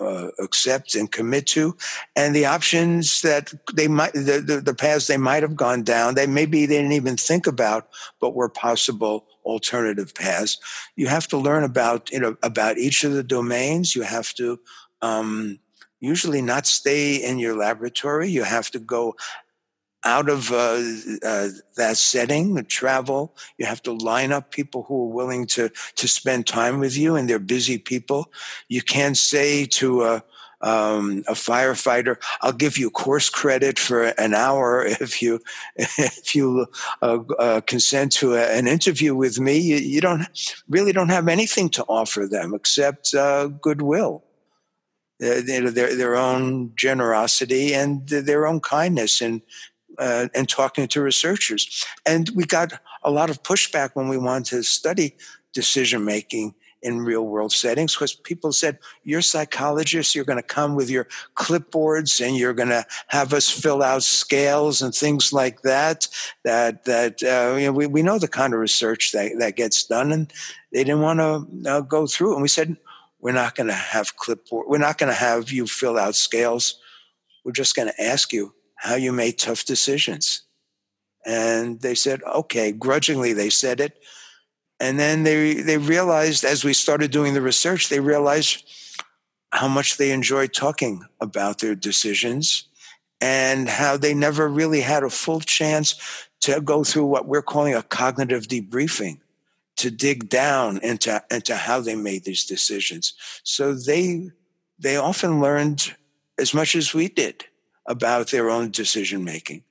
uh, 0.00 0.28
accept 0.38 0.94
and 0.94 1.10
commit 1.10 1.46
to, 1.48 1.76
and 2.14 2.34
the 2.34 2.46
options 2.46 3.22
that 3.22 3.52
they 3.74 3.88
might, 3.88 4.12
the, 4.12 4.42
the, 4.44 4.60
the 4.60 4.74
paths 4.74 5.06
they 5.06 5.16
might 5.16 5.42
have 5.42 5.56
gone 5.56 5.82
down, 5.82 6.14
they 6.14 6.26
maybe 6.26 6.66
they 6.66 6.76
didn't 6.76 6.92
even 6.92 7.16
think 7.16 7.46
about, 7.46 7.88
but 8.20 8.34
were 8.34 8.48
possible 8.48 9.26
alternative 9.44 10.14
paths. 10.14 10.58
You 10.96 11.08
have 11.08 11.26
to 11.28 11.36
learn 11.36 11.64
about 11.64 12.10
you 12.10 12.20
know 12.20 12.36
about 12.42 12.78
each 12.78 13.04
of 13.04 13.12
the 13.12 13.22
domains. 13.24 13.96
You 13.96 14.02
have 14.02 14.32
to 14.34 14.60
um, 15.02 15.58
usually 16.00 16.42
not 16.42 16.66
stay 16.66 17.16
in 17.16 17.38
your 17.38 17.56
laboratory. 17.56 18.28
You 18.28 18.44
have 18.44 18.70
to 18.70 18.78
go 18.78 19.16
out 20.04 20.28
of 20.28 20.50
uh, 20.50 20.82
uh, 21.22 21.48
that 21.76 21.96
setting, 21.96 22.54
the 22.54 22.62
travel. 22.62 23.34
You 23.58 23.66
have 23.66 23.82
to 23.82 23.92
line 23.92 24.32
up 24.32 24.50
people 24.50 24.84
who 24.84 25.04
are 25.04 25.14
willing 25.14 25.46
to 25.48 25.70
to 25.96 26.08
spend 26.08 26.46
time 26.46 26.80
with 26.80 26.96
you, 26.96 27.16
and 27.16 27.28
they're 27.28 27.38
busy 27.38 27.78
people. 27.78 28.32
You 28.68 28.82
can't 28.82 29.16
say 29.16 29.66
to 29.66 30.04
a 30.04 30.24
um, 30.62 31.24
a 31.26 31.32
firefighter, 31.32 32.16
"I'll 32.42 32.52
give 32.52 32.76
you 32.76 32.90
course 32.90 33.30
credit 33.30 33.78
for 33.78 34.04
an 34.04 34.34
hour 34.34 34.84
if 34.86 35.22
you 35.22 35.40
if 35.76 36.34
you 36.34 36.66
uh, 37.02 37.18
uh 37.38 37.60
consent 37.62 38.12
to 38.12 38.34
a, 38.34 38.42
an 38.42 38.66
interview 38.66 39.14
with 39.14 39.38
me." 39.38 39.58
You, 39.58 39.76
you, 39.76 40.00
don't 40.00 40.26
really 40.68 40.92
don't 40.92 41.08
have 41.08 41.28
anything 41.28 41.68
to 41.70 41.84
offer 41.84 42.26
them 42.26 42.54
except 42.54 43.14
uh, 43.14 43.48
goodwill. 43.48 44.24
Uh, 45.22 45.42
their, 45.44 45.70
their 45.70 46.16
own 46.16 46.72
generosity 46.76 47.74
and 47.74 48.08
their 48.08 48.46
own 48.46 48.58
kindness 48.58 49.20
and 49.20 49.42
uh, 49.98 50.28
and 50.34 50.48
talking 50.48 50.88
to 50.88 51.00
researchers. 51.00 51.84
And 52.06 52.30
we 52.30 52.44
got 52.44 52.72
a 53.02 53.10
lot 53.10 53.30
of 53.30 53.42
pushback 53.42 53.90
when 53.94 54.08
we 54.08 54.18
wanted 54.18 54.46
to 54.50 54.62
study 54.62 55.16
decision 55.52 56.04
making 56.04 56.54
in 56.82 57.00
real 57.02 57.26
world 57.26 57.52
settings 57.52 57.94
because 57.94 58.14
people 58.14 58.52
said, 58.52 58.78
You're 59.04 59.22
psychologists, 59.22 60.14
you're 60.14 60.24
going 60.24 60.38
to 60.38 60.42
come 60.42 60.74
with 60.74 60.88
your 60.88 61.08
clipboards 61.34 62.24
and 62.26 62.36
you're 62.36 62.54
going 62.54 62.70
to 62.70 62.86
have 63.08 63.34
us 63.34 63.50
fill 63.50 63.82
out 63.82 64.02
scales 64.02 64.80
and 64.80 64.94
things 64.94 65.32
like 65.32 65.62
that. 65.62 66.08
That, 66.44 66.84
that 66.84 67.22
uh, 67.22 67.56
you 67.56 67.66
know, 67.66 67.72
we, 67.72 67.86
we 67.86 68.02
know 68.02 68.18
the 68.18 68.28
kind 68.28 68.54
of 68.54 68.60
research 68.60 69.12
that, 69.12 69.32
that 69.38 69.56
gets 69.56 69.84
done, 69.84 70.12
and 70.12 70.32
they 70.72 70.84
didn't 70.84 71.02
want 71.02 71.20
to 71.20 71.70
uh, 71.70 71.80
go 71.82 72.06
through. 72.06 72.32
And 72.32 72.42
we 72.42 72.48
said, 72.48 72.76
We're 73.20 73.32
not 73.32 73.54
going 73.54 73.68
to 73.68 73.74
have 73.74 74.16
clipboard, 74.16 74.66
we're 74.68 74.78
not 74.78 74.98
going 74.98 75.12
to 75.12 75.18
have 75.18 75.50
you 75.50 75.66
fill 75.66 75.98
out 75.98 76.14
scales. 76.14 76.80
We're 77.44 77.52
just 77.52 77.74
going 77.74 77.88
to 77.88 78.02
ask 78.02 78.32
you 78.32 78.52
how 78.80 78.94
you 78.94 79.12
made 79.12 79.38
tough 79.38 79.66
decisions. 79.66 80.42
And 81.26 81.80
they 81.82 81.94
said, 81.94 82.22
okay, 82.22 82.72
grudgingly 82.72 83.34
they 83.34 83.50
said 83.50 83.78
it. 83.78 84.02
And 84.80 84.98
then 84.98 85.22
they, 85.22 85.54
they 85.54 85.76
realized, 85.76 86.44
as 86.44 86.64
we 86.64 86.72
started 86.72 87.10
doing 87.10 87.34
the 87.34 87.42
research, 87.42 87.90
they 87.90 88.00
realized 88.00 88.64
how 89.52 89.68
much 89.68 89.98
they 89.98 90.12
enjoyed 90.12 90.54
talking 90.54 91.04
about 91.20 91.58
their 91.58 91.74
decisions 91.74 92.64
and 93.20 93.68
how 93.68 93.98
they 93.98 94.14
never 94.14 94.48
really 94.48 94.80
had 94.80 95.02
a 95.02 95.10
full 95.10 95.40
chance 95.40 95.96
to 96.40 96.62
go 96.62 96.82
through 96.82 97.04
what 97.04 97.28
we're 97.28 97.42
calling 97.42 97.74
a 97.74 97.82
cognitive 97.82 98.44
debriefing 98.44 99.20
to 99.76 99.90
dig 99.90 100.30
down 100.30 100.78
into, 100.82 101.22
into 101.30 101.54
how 101.54 101.80
they 101.80 101.94
made 101.94 102.24
these 102.24 102.46
decisions. 102.46 103.12
So 103.42 103.74
they, 103.74 104.30
they 104.78 104.96
often 104.96 105.42
learned 105.42 105.94
as 106.38 106.54
much 106.54 106.74
as 106.74 106.94
we 106.94 107.08
did 107.08 107.44
about 107.90 108.30
their 108.30 108.48
own 108.48 108.70
decision 108.70 109.24
making. 109.24 109.62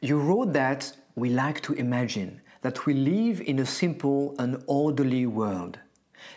You 0.00 0.20
wrote 0.20 0.52
that 0.52 0.92
we 1.16 1.30
like 1.30 1.60
to 1.62 1.72
imagine 1.72 2.40
that 2.62 2.86
we 2.86 2.92
live 2.94 3.40
in 3.40 3.58
a 3.58 3.66
simple 3.66 4.34
and 4.38 4.62
orderly 4.66 5.26
world. 5.26 5.78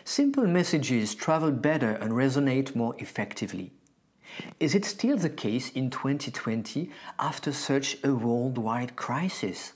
Simple 0.04 0.46
messages 0.46 1.14
travel 1.14 1.52
better 1.52 1.90
and 1.90 2.12
resonate 2.12 2.74
more 2.74 2.94
effectively. 2.98 3.70
Is 4.58 4.74
it 4.74 4.84
still 4.84 5.18
the 5.18 5.30
case 5.30 5.70
in 5.70 5.90
2020 5.90 6.90
after 7.18 7.52
such 7.52 7.98
a 8.02 8.14
worldwide 8.14 8.96
crisis? 8.96 9.74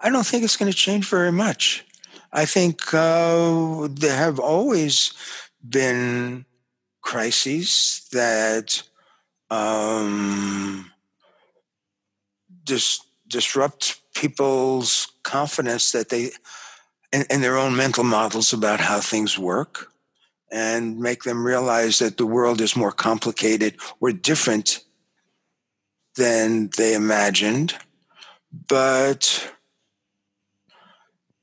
I 0.00 0.10
don't 0.10 0.26
think 0.26 0.42
it's 0.42 0.56
going 0.56 0.70
to 0.70 0.76
change 0.76 1.08
very 1.08 1.32
much. 1.32 1.86
I 2.32 2.44
think 2.44 2.92
uh, 2.92 3.88
there 3.90 4.16
have 4.16 4.40
always 4.40 5.12
been 5.66 6.44
crises 7.02 8.06
that 8.12 8.82
um, 9.50 10.90
dis- 12.64 13.00
disrupt 13.26 14.00
people's 14.14 15.08
confidence 15.22 15.92
that 15.92 16.08
they 16.08 16.30
in, 17.12 17.24
in 17.30 17.40
their 17.40 17.56
own 17.56 17.76
mental 17.76 18.04
models 18.04 18.52
about 18.52 18.80
how 18.80 19.00
things 19.00 19.38
work 19.38 19.92
and 20.50 20.98
make 20.98 21.22
them 21.24 21.44
realize 21.44 21.98
that 21.98 22.16
the 22.16 22.26
world 22.26 22.60
is 22.60 22.76
more 22.76 22.92
complicated 22.92 23.76
or 24.00 24.12
different 24.12 24.84
than 26.16 26.70
they 26.76 26.94
imagined. 26.94 27.74
But 28.68 29.52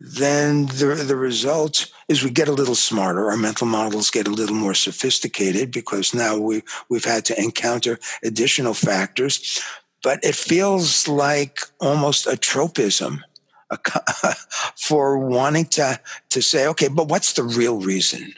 then 0.07 0.67
the, 0.67 1.03
the 1.07 1.15
result 1.15 1.91
is 2.07 2.23
we 2.23 2.29
get 2.29 2.47
a 2.47 2.53
little 2.53 2.75
smarter. 2.75 3.31
Our 3.31 3.37
mental 3.37 3.65
models 3.65 4.11
get 4.11 4.27
a 4.27 4.31
little 4.31 4.55
more 4.55 4.75
sophisticated 4.75 5.71
because 5.71 6.13
now 6.13 6.37
we, 6.37 6.61
we've 6.89 7.05
had 7.05 7.25
to 7.25 7.41
encounter 7.41 7.97
additional 8.23 8.75
factors. 8.75 9.59
But 10.03 10.23
it 10.23 10.35
feels 10.35 11.07
like 11.07 11.61
almost 11.79 12.27
a 12.27 12.37
tropism 12.37 13.23
for 14.75 15.17
wanting 15.17 15.65
to, 15.65 15.99
to 16.29 16.41
say, 16.41 16.67
okay, 16.67 16.87
but 16.87 17.07
what's 17.07 17.33
the 17.33 17.43
real 17.43 17.79
reason? 17.79 18.35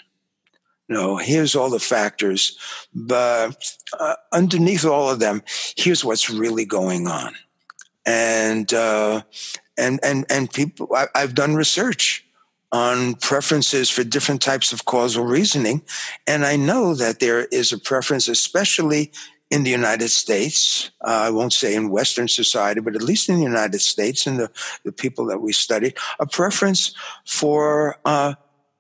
No, 0.88 1.18
here's 1.18 1.54
all 1.54 1.70
the 1.70 1.80
factors, 1.80 2.58
but 2.96 3.76
uh, 4.00 4.16
underneath 4.32 4.86
all 4.86 5.10
of 5.10 5.20
them, 5.20 5.44
here's 5.76 6.06
what's 6.06 6.30
really 6.30 6.64
going 6.64 7.10
on. 7.10 7.36
And 8.06 8.74
uh, 8.74 9.24
and 9.78 10.00
and 10.04 10.26
and 10.30 10.52
people 10.52 10.90
I, 10.96 11.08
i've 11.16 11.36
done 11.36 11.56
research 11.56 12.26
on 12.72 13.16
preferences 13.16 13.90
for 13.90 14.04
different 14.04 14.42
types 14.42 14.74
of 14.74 14.86
causal 14.86 15.26
reasoning 15.26 15.82
and 16.26 16.46
i 16.46 16.56
know 16.56 16.94
that 16.96 17.20
there 17.20 17.46
is 17.46 17.72
a 17.72 17.78
preference 17.78 18.28
especially 18.28 19.12
in 19.50 19.64
the 19.64 19.70
united 19.70 20.10
states 20.10 20.92
uh, 21.06 21.24
i 21.28 21.30
won't 21.30 21.54
say 21.54 21.74
in 21.74 21.90
western 21.90 22.28
society 22.28 22.82
but 22.82 22.96
at 22.96 23.02
least 23.02 23.30
in 23.30 23.38
the 23.38 23.44
united 23.44 23.80
states 23.80 24.28
and 24.28 24.40
the, 24.40 24.52
the 24.84 24.92
people 24.92 25.26
that 25.26 25.40
we 25.40 25.54
studied 25.54 25.96
a 26.20 26.26
preference 26.26 26.94
for 27.26 27.98
uh, 28.06 28.34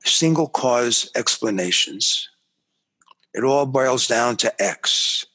single 0.07 0.47
cause 0.47 1.09
explanations. 1.15 2.29
It 3.33 3.43
all 3.43 3.65
boils 3.65 4.07
down 4.07 4.37
to 4.37 4.61
x 4.61 5.25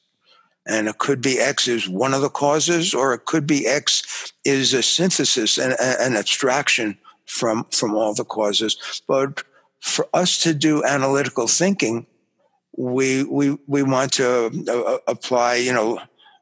and 0.65 0.87
it 0.87 0.97
could 0.97 1.21
be 1.21 1.39
X 1.39 1.67
is 1.67 1.89
one 1.89 2.13
of 2.13 2.21
the 2.21 2.29
causes, 2.29 2.93
or 2.93 3.13
it 3.13 3.25
could 3.25 3.45
be 3.45 3.67
X 3.67 4.33
is 4.45 4.73
a 4.73 4.83
synthesis 4.83 5.57
and 5.57 5.75
an 5.79 6.15
abstraction 6.15 6.97
from 7.25 7.65
from 7.65 7.95
all 7.95 8.13
the 8.13 8.25
causes. 8.25 9.01
But 9.07 9.43
for 9.79 10.07
us 10.13 10.41
to 10.43 10.53
do 10.53 10.83
analytical 10.83 11.47
thinking, 11.47 12.05
we 12.77 13.23
we 13.23 13.57
we 13.67 13.83
want 13.83 14.13
to 14.13 14.65
uh, 14.69 14.97
apply, 15.07 15.55
you 15.55 15.73
know, 15.73 15.99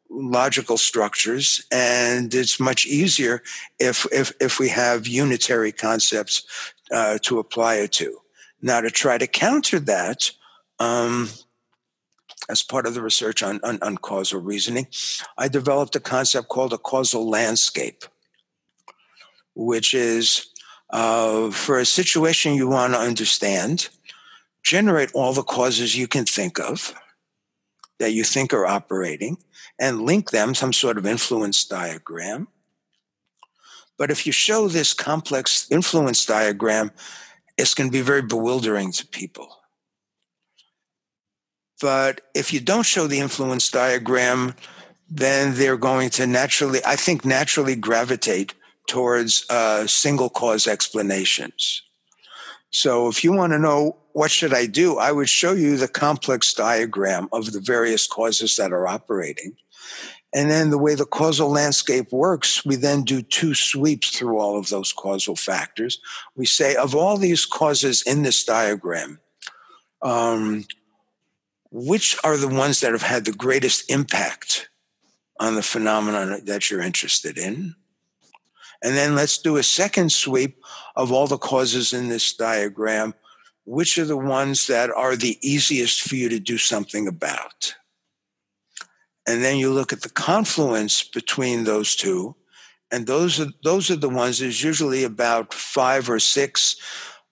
logical 0.10 0.78
structures, 0.78 1.66
and 1.72 2.34
it's 2.34 2.60
much 2.60 2.86
easier 2.86 3.42
if 3.80 4.06
if 4.12 4.32
if 4.40 4.60
we 4.60 4.70
have 4.70 5.08
unitary 5.08 5.72
concepts 5.72 6.44
uh, 6.92 7.18
to 7.24 7.40
apply 7.40 7.76
it 7.76 7.92
to. 7.94 8.18
Now, 8.62 8.82
to 8.82 8.92
try 8.92 9.18
to 9.18 9.28
counter 9.28 9.80
that. 9.80 10.30
Um, 10.80 11.30
as 12.50 12.64
part 12.64 12.86
of 12.86 12.94
the 12.94 13.02
research 13.02 13.44
on, 13.44 13.60
on, 13.64 13.80
on 13.82 13.98
causal 13.98 14.42
reasoning, 14.42 14.88
I 15.38 15.48
developed 15.48 15.96
a 15.96 16.00
concept 16.00 16.50
called 16.50 16.74
a 16.74 16.78
causal 16.78 17.30
landscape, 17.30 18.04
which 19.56 19.94
is 19.94 20.48
uh, 20.90 21.52
for 21.52 21.80
a 21.80 21.86
situation 21.86 22.56
you 22.56 22.68
want 22.68 22.94
to 22.94 23.00
understand, 23.00 23.90
generate 24.64 25.12
all 25.14 25.34
the 25.34 25.44
causes 25.44 25.96
you 25.96 26.08
can 26.08 26.26
think 26.26 26.60
of 26.60 26.94
that 28.00 28.12
you 28.12 28.24
think 28.24 28.54
are 28.54 28.66
operating 28.66 29.38
and 29.80 30.02
link 30.02 30.32
them 30.32 30.54
some 30.56 30.74
sort 30.74 30.98
of 30.98 31.06
influence 31.06 31.64
diagram. 31.66 32.48
But 33.98 34.12
if 34.12 34.26
you 34.26 34.32
show 34.32 34.68
this 34.68 34.94
complex 34.94 35.68
influence 35.70 36.26
diagram 36.26 36.92
it's 37.62 37.76
going 37.76 37.90
to 37.90 37.92
be 37.92 38.02
very 38.02 38.24
bewildering 38.24 38.92
to 38.94 39.08
people. 39.08 39.61
But 41.82 42.22
if 42.36 42.54
you 42.54 42.60
don't 42.60 42.86
show 42.86 43.08
the 43.08 43.20
influence 43.20 43.70
diagram, 43.70 44.54
then 45.10 45.56
they're 45.56 45.78
going 45.78 46.10
to 46.12 46.28
naturally, 46.28 46.80
I 46.86 46.96
think, 46.96 47.26
naturally 47.26 47.76
gravitate 47.76 48.54
towards 48.88 49.46
uh, 49.50 49.88
single 49.88 50.30
cause 50.30 50.68
explanations. 50.68 51.82
So 52.70 53.10
if 53.10 53.24
you 53.24 53.34
want 53.34 53.52
to 53.54 53.60
know 53.60 53.98
what 54.14 54.32
should 54.32 54.54
I 54.54 54.66
do, 54.66 54.98
I 54.98 55.12
would 55.12 55.28
show 55.28 55.54
you 55.54 55.76
the 55.76 55.88
complex 55.88 56.54
diagram 56.54 57.28
of 57.32 57.52
the 57.52 57.60
various 57.60 58.08
causes 58.08 58.56
that 58.56 58.72
are 58.72 58.88
operating. 58.88 59.56
And 60.34 60.50
then 60.50 60.70
the 60.70 60.78
way 60.78 60.96
the 60.96 61.06
causal 61.06 61.50
landscape 61.50 62.12
works, 62.14 62.64
we 62.64 62.78
then 62.78 63.04
do 63.04 63.22
two 63.22 63.54
sweeps 63.54 64.18
through 64.18 64.40
all 64.40 64.58
of 64.58 64.70
those 64.70 64.94
causal 64.94 65.36
factors. 65.36 66.00
We 66.36 66.46
say, 66.46 66.76
of 66.76 66.96
all 66.96 67.18
these 67.18 67.46
causes 67.46 68.02
in 68.04 68.24
this 68.24 68.46
diagram, 68.46 69.20
um, 70.02 70.66
which 71.72 72.18
are 72.24 72.38
the 72.38 72.48
ones 72.48 72.82
that 72.82 72.92
have 72.92 73.02
had 73.02 73.26
the 73.26 73.32
greatest 73.32 73.90
impact 73.90 74.70
on 75.40 75.56
the 75.56 75.64
phenomenon 75.64 76.42
that 76.46 76.70
you're 76.70 76.82
interested 76.82 77.38
in? 77.38 77.76
And 78.84 78.96
then 78.96 79.16
let's 79.16 79.38
do 79.38 79.58
a 79.58 79.64
second 79.64 80.12
sweep 80.12 80.62
of 80.96 81.12
all 81.12 81.28
the 81.28 81.38
causes 81.38 81.94
in 81.94 82.10
this 82.10 82.34
diagram. 82.34 83.14
Which 83.66 83.98
are 84.00 84.06
the 84.06 84.18
ones 84.18 84.68
that 84.68 84.90
are 84.90 85.16
the 85.16 85.38
easiest 85.42 86.02
for 86.02 86.16
you 86.16 86.30
to 86.30 86.40
do 86.40 86.58
something 86.58 87.08
about? 87.08 87.76
And 89.28 89.44
then 89.44 89.58
you 89.58 89.72
look 89.72 89.94
at 89.94 90.02
the 90.02 90.10
confluence 90.10 91.04
between 91.04 91.64
those 91.64 91.96
two. 91.96 92.36
And 92.92 93.06
those 93.06 93.40
are, 93.40 93.48
those 93.64 93.92
are 93.92 93.96
the 93.96 94.10
ones, 94.10 94.40
there's 94.40 94.64
usually 94.64 95.04
about 95.04 95.54
five 95.54 96.10
or 96.10 96.20
six 96.20 96.76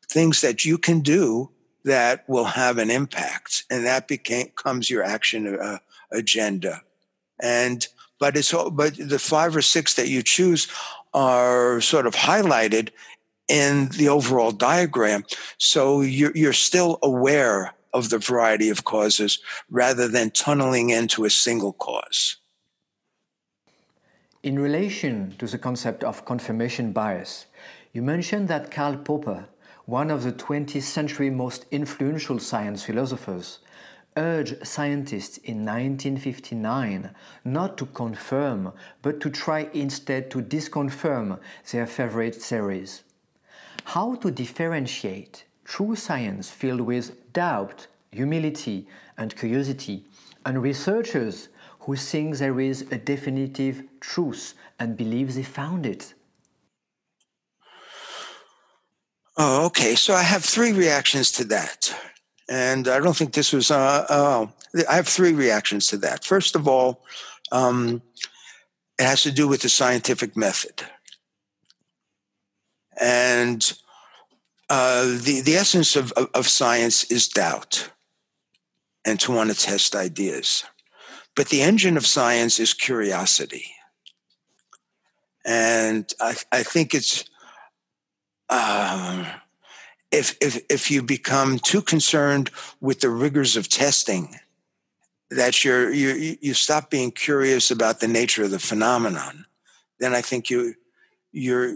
things 0.07 0.41
that 0.41 0.63
you 0.63 0.77
can 0.77 1.01
do 1.01 1.51
that 1.89 2.27
will 2.27 2.45
have 2.45 2.77
an 2.77 2.89
impact. 2.89 3.65
And 3.69 3.85
that 3.85 4.07
becomes 4.07 4.89
your 4.89 5.03
action 5.03 5.57
uh, 5.59 5.79
agenda. 6.11 6.81
And 7.41 7.87
but 8.19 8.35
it's 8.35 8.53
all, 8.53 8.69
but 8.69 8.95
the 8.97 9.19
five 9.19 9.55
or 9.55 9.61
six 9.61 9.93
that 9.95 10.09
you 10.09 10.21
choose 10.23 10.67
are 11.13 11.81
sort 11.81 12.05
of 12.05 12.15
highlighted 12.15 12.89
in 13.47 13.89
the 13.97 14.09
overall 14.09 14.51
diagram. 14.51 15.23
So 15.57 16.01
you're, 16.01 16.35
you're 16.35 16.53
still 16.53 16.99
aware 17.01 17.73
of 17.93 18.09
the 18.09 18.19
variety 18.19 18.69
of 18.69 18.83
causes 18.83 19.39
rather 19.69 20.07
than 20.07 20.29
tunneling 20.29 20.91
into 20.91 21.25
a 21.25 21.29
single 21.29 21.73
cause. 21.73 22.37
In 24.43 24.59
relation 24.59 25.35
to 25.39 25.47
the 25.47 25.57
concept 25.57 26.03
of 26.03 26.25
confirmation 26.25 26.91
bias, 26.91 27.47
you 27.91 28.01
mentioned 28.01 28.47
that 28.49 28.69
Karl 28.69 28.97
Popper, 28.97 29.45
one 29.89 30.11
of 30.11 30.21
the 30.21 30.31
20th 30.31 30.83
century 30.83 31.31
most 31.31 31.65
influential 31.71 32.37
science 32.37 32.83
philosophers, 32.83 33.57
urged 34.17 34.67
scientists 34.67 35.37
in 35.39 35.65
1959 35.65 37.09
not 37.43 37.75
to 37.75 37.87
confirm, 37.87 38.71
but 39.01 39.19
to 39.19 39.31
try 39.31 39.67
instead 39.73 40.29
to 40.29 40.43
disconfirm 40.43 41.39
their 41.71 41.87
favorite 41.87 42.35
theories. 42.35 43.01
How 43.83 44.13
to 44.17 44.29
differentiate 44.29 45.45
true 45.65 45.95
science 45.95 46.51
filled 46.51 46.81
with 46.81 47.33
doubt, 47.33 47.87
humility, 48.11 48.87
and 49.17 49.35
curiosity, 49.35 50.05
and 50.45 50.61
researchers 50.61 51.49
who 51.79 51.95
think 51.95 52.37
there 52.37 52.59
is 52.59 52.83
a 52.91 52.97
definitive 52.99 53.81
truth 53.99 54.53
and 54.79 54.95
believe 54.95 55.33
they 55.33 55.41
found 55.41 55.87
it? 55.87 56.13
Oh, 59.41 59.67
okay. 59.67 59.95
So 59.95 60.13
I 60.13 60.21
have 60.21 60.43
three 60.43 60.73
reactions 60.73 61.31
to 61.33 61.45
that. 61.45 61.95
And 62.49 62.89
I 62.89 62.99
don't 62.99 63.15
think 63.15 63.33
this 63.33 63.53
was, 63.53 63.71
uh, 63.71 64.05
uh, 64.09 64.47
I 64.89 64.95
have 64.95 65.07
three 65.07 65.31
reactions 65.31 65.87
to 65.87 65.97
that. 65.99 66.25
First 66.25 66.57
of 66.57 66.67
all, 66.67 67.05
um, 67.53 68.01
it 68.99 69.05
has 69.05 69.23
to 69.23 69.31
do 69.31 69.47
with 69.47 69.61
the 69.61 69.69
scientific 69.69 70.35
method. 70.35 70.83
And 72.99 73.71
uh, 74.69 75.05
the, 75.05 75.41
the 75.45 75.55
essence 75.55 75.95
of, 75.95 76.11
of, 76.13 76.29
of 76.33 76.47
science 76.49 77.05
is 77.05 77.29
doubt 77.29 77.91
and 79.05 79.17
to 79.21 79.31
want 79.31 79.51
to 79.51 79.55
test 79.55 79.95
ideas. 79.95 80.65
But 81.33 81.47
the 81.47 81.61
engine 81.61 81.95
of 81.95 82.05
science 82.05 82.59
is 82.59 82.73
curiosity. 82.73 83.67
And 85.45 86.11
I, 86.19 86.35
I 86.51 86.63
think 86.63 86.93
it's, 86.93 87.23
um, 88.49 89.25
if, 90.11 90.35
if, 90.41 90.61
if 90.69 90.89
you 90.89 91.03
become 91.03 91.59
too 91.59 91.81
concerned 91.81 92.49
with 92.81 93.01
the 93.01 93.09
rigors 93.09 93.55
of 93.55 93.69
testing, 93.69 94.35
that 95.31 95.63
you're, 95.63 95.91
you 95.91 96.37
you 96.41 96.53
stop 96.55 96.89
being 96.89 97.11
curious 97.11 97.69
about 97.69 97.99
the 97.99 98.07
nature 98.07 98.43
of 98.43 98.51
the 98.51 98.57
phenomenon, 98.57 99.45
then 99.99 100.15
I 100.15 100.21
think 100.21 100.49
you, 100.49 100.73
you're, 101.31 101.75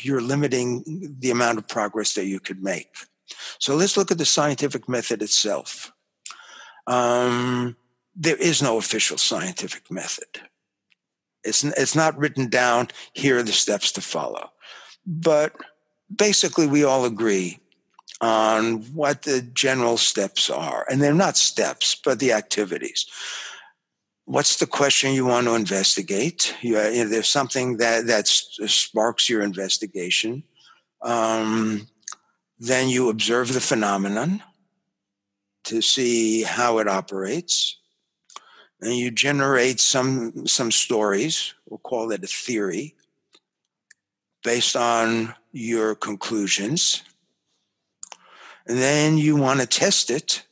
you're 0.00 0.22
limiting 0.22 1.16
the 1.18 1.30
amount 1.30 1.58
of 1.58 1.68
progress 1.68 2.14
that 2.14 2.24
you 2.24 2.40
could 2.40 2.62
make. 2.62 2.88
So 3.58 3.76
let's 3.76 3.96
look 3.98 4.10
at 4.10 4.16
the 4.16 4.24
scientific 4.24 4.88
method 4.88 5.22
itself. 5.22 5.92
Um, 6.86 7.76
there 8.16 8.36
is 8.36 8.62
no 8.62 8.78
official 8.78 9.18
scientific 9.18 9.90
method. 9.90 10.40
It's, 11.44 11.64
it's 11.64 11.94
not 11.94 12.16
written 12.16 12.48
down, 12.48 12.88
here 13.12 13.38
are 13.38 13.42
the 13.42 13.52
steps 13.52 13.92
to 13.92 14.00
follow. 14.00 14.50
But 15.04 15.54
basically 16.16 16.66
we 16.66 16.84
all 16.84 17.04
agree 17.04 17.58
on 18.20 18.82
what 18.94 19.22
the 19.22 19.42
general 19.42 19.96
steps 19.96 20.48
are. 20.48 20.86
And 20.88 21.02
they're 21.02 21.12
not 21.12 21.36
steps, 21.36 21.96
but 22.04 22.20
the 22.20 22.32
activities. 22.32 23.06
What's 24.24 24.56
the 24.56 24.66
question 24.66 25.12
you 25.12 25.26
want 25.26 25.48
to 25.48 25.54
investigate? 25.56 26.54
You, 26.60 26.80
you 26.82 27.04
know, 27.04 27.10
there's 27.10 27.28
something 27.28 27.78
that, 27.78 28.06
that 28.06 28.28
sparks 28.28 29.28
your 29.28 29.42
investigation. 29.42 30.44
Um, 31.02 31.88
then 32.60 32.88
you 32.88 33.08
observe 33.08 33.52
the 33.52 33.60
phenomenon 33.60 34.40
to 35.64 35.82
see 35.82 36.44
how 36.44 36.78
it 36.78 36.86
operates. 36.86 37.76
And 38.80 38.96
you 38.96 39.10
generate 39.10 39.80
some, 39.80 40.46
some 40.46 40.70
stories, 40.70 41.54
we'll 41.68 41.78
call 41.78 42.12
it 42.12 42.24
a 42.24 42.28
theory, 42.28 42.94
based 44.42 44.76
on 44.76 45.34
your 45.52 45.94
conclusions. 45.94 47.02
And 48.66 48.78
then 48.78 49.18
you 49.18 49.36
want 49.36 49.60
to 49.60 49.66
test 49.66 50.10
it. 50.10 50.44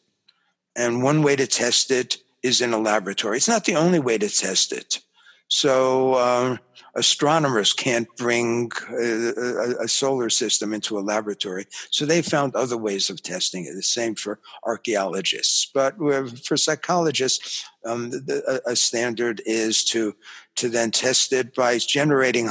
And 0.76 1.02
one 1.02 1.22
way 1.22 1.36
to 1.36 1.46
test 1.46 1.90
it 1.90 2.18
is 2.42 2.60
in 2.60 2.72
a 2.72 2.78
laboratory. 2.78 3.36
It's 3.36 3.48
not 3.48 3.64
the 3.64 3.76
only 3.76 3.98
way 3.98 4.18
to 4.18 4.28
test 4.28 4.72
it. 4.72 5.00
So 5.48 6.14
um, 6.14 6.60
astronomers 6.94 7.72
can't 7.72 8.08
bring 8.16 8.70
a, 8.88 9.74
a, 9.80 9.88
solar 9.88 10.30
system 10.30 10.72
into 10.72 10.98
a 10.98 11.00
laboratory. 11.00 11.66
So 11.90 12.06
they 12.06 12.22
found 12.22 12.54
other 12.54 12.76
ways 12.76 13.10
of 13.10 13.22
testing 13.22 13.64
it. 13.66 13.74
The 13.74 13.82
same 13.82 14.14
for 14.14 14.38
archaeologists. 14.64 15.68
But 15.72 15.96
for 16.44 16.56
psychologists, 16.56 17.64
um, 17.84 18.10
the, 18.10 18.62
a 18.64 18.76
standard 18.76 19.42
is 19.44 19.84
to 19.86 20.14
to 20.56 20.68
then 20.68 20.90
test 20.90 21.32
it 21.32 21.54
by 21.54 21.78
generating 21.78 22.50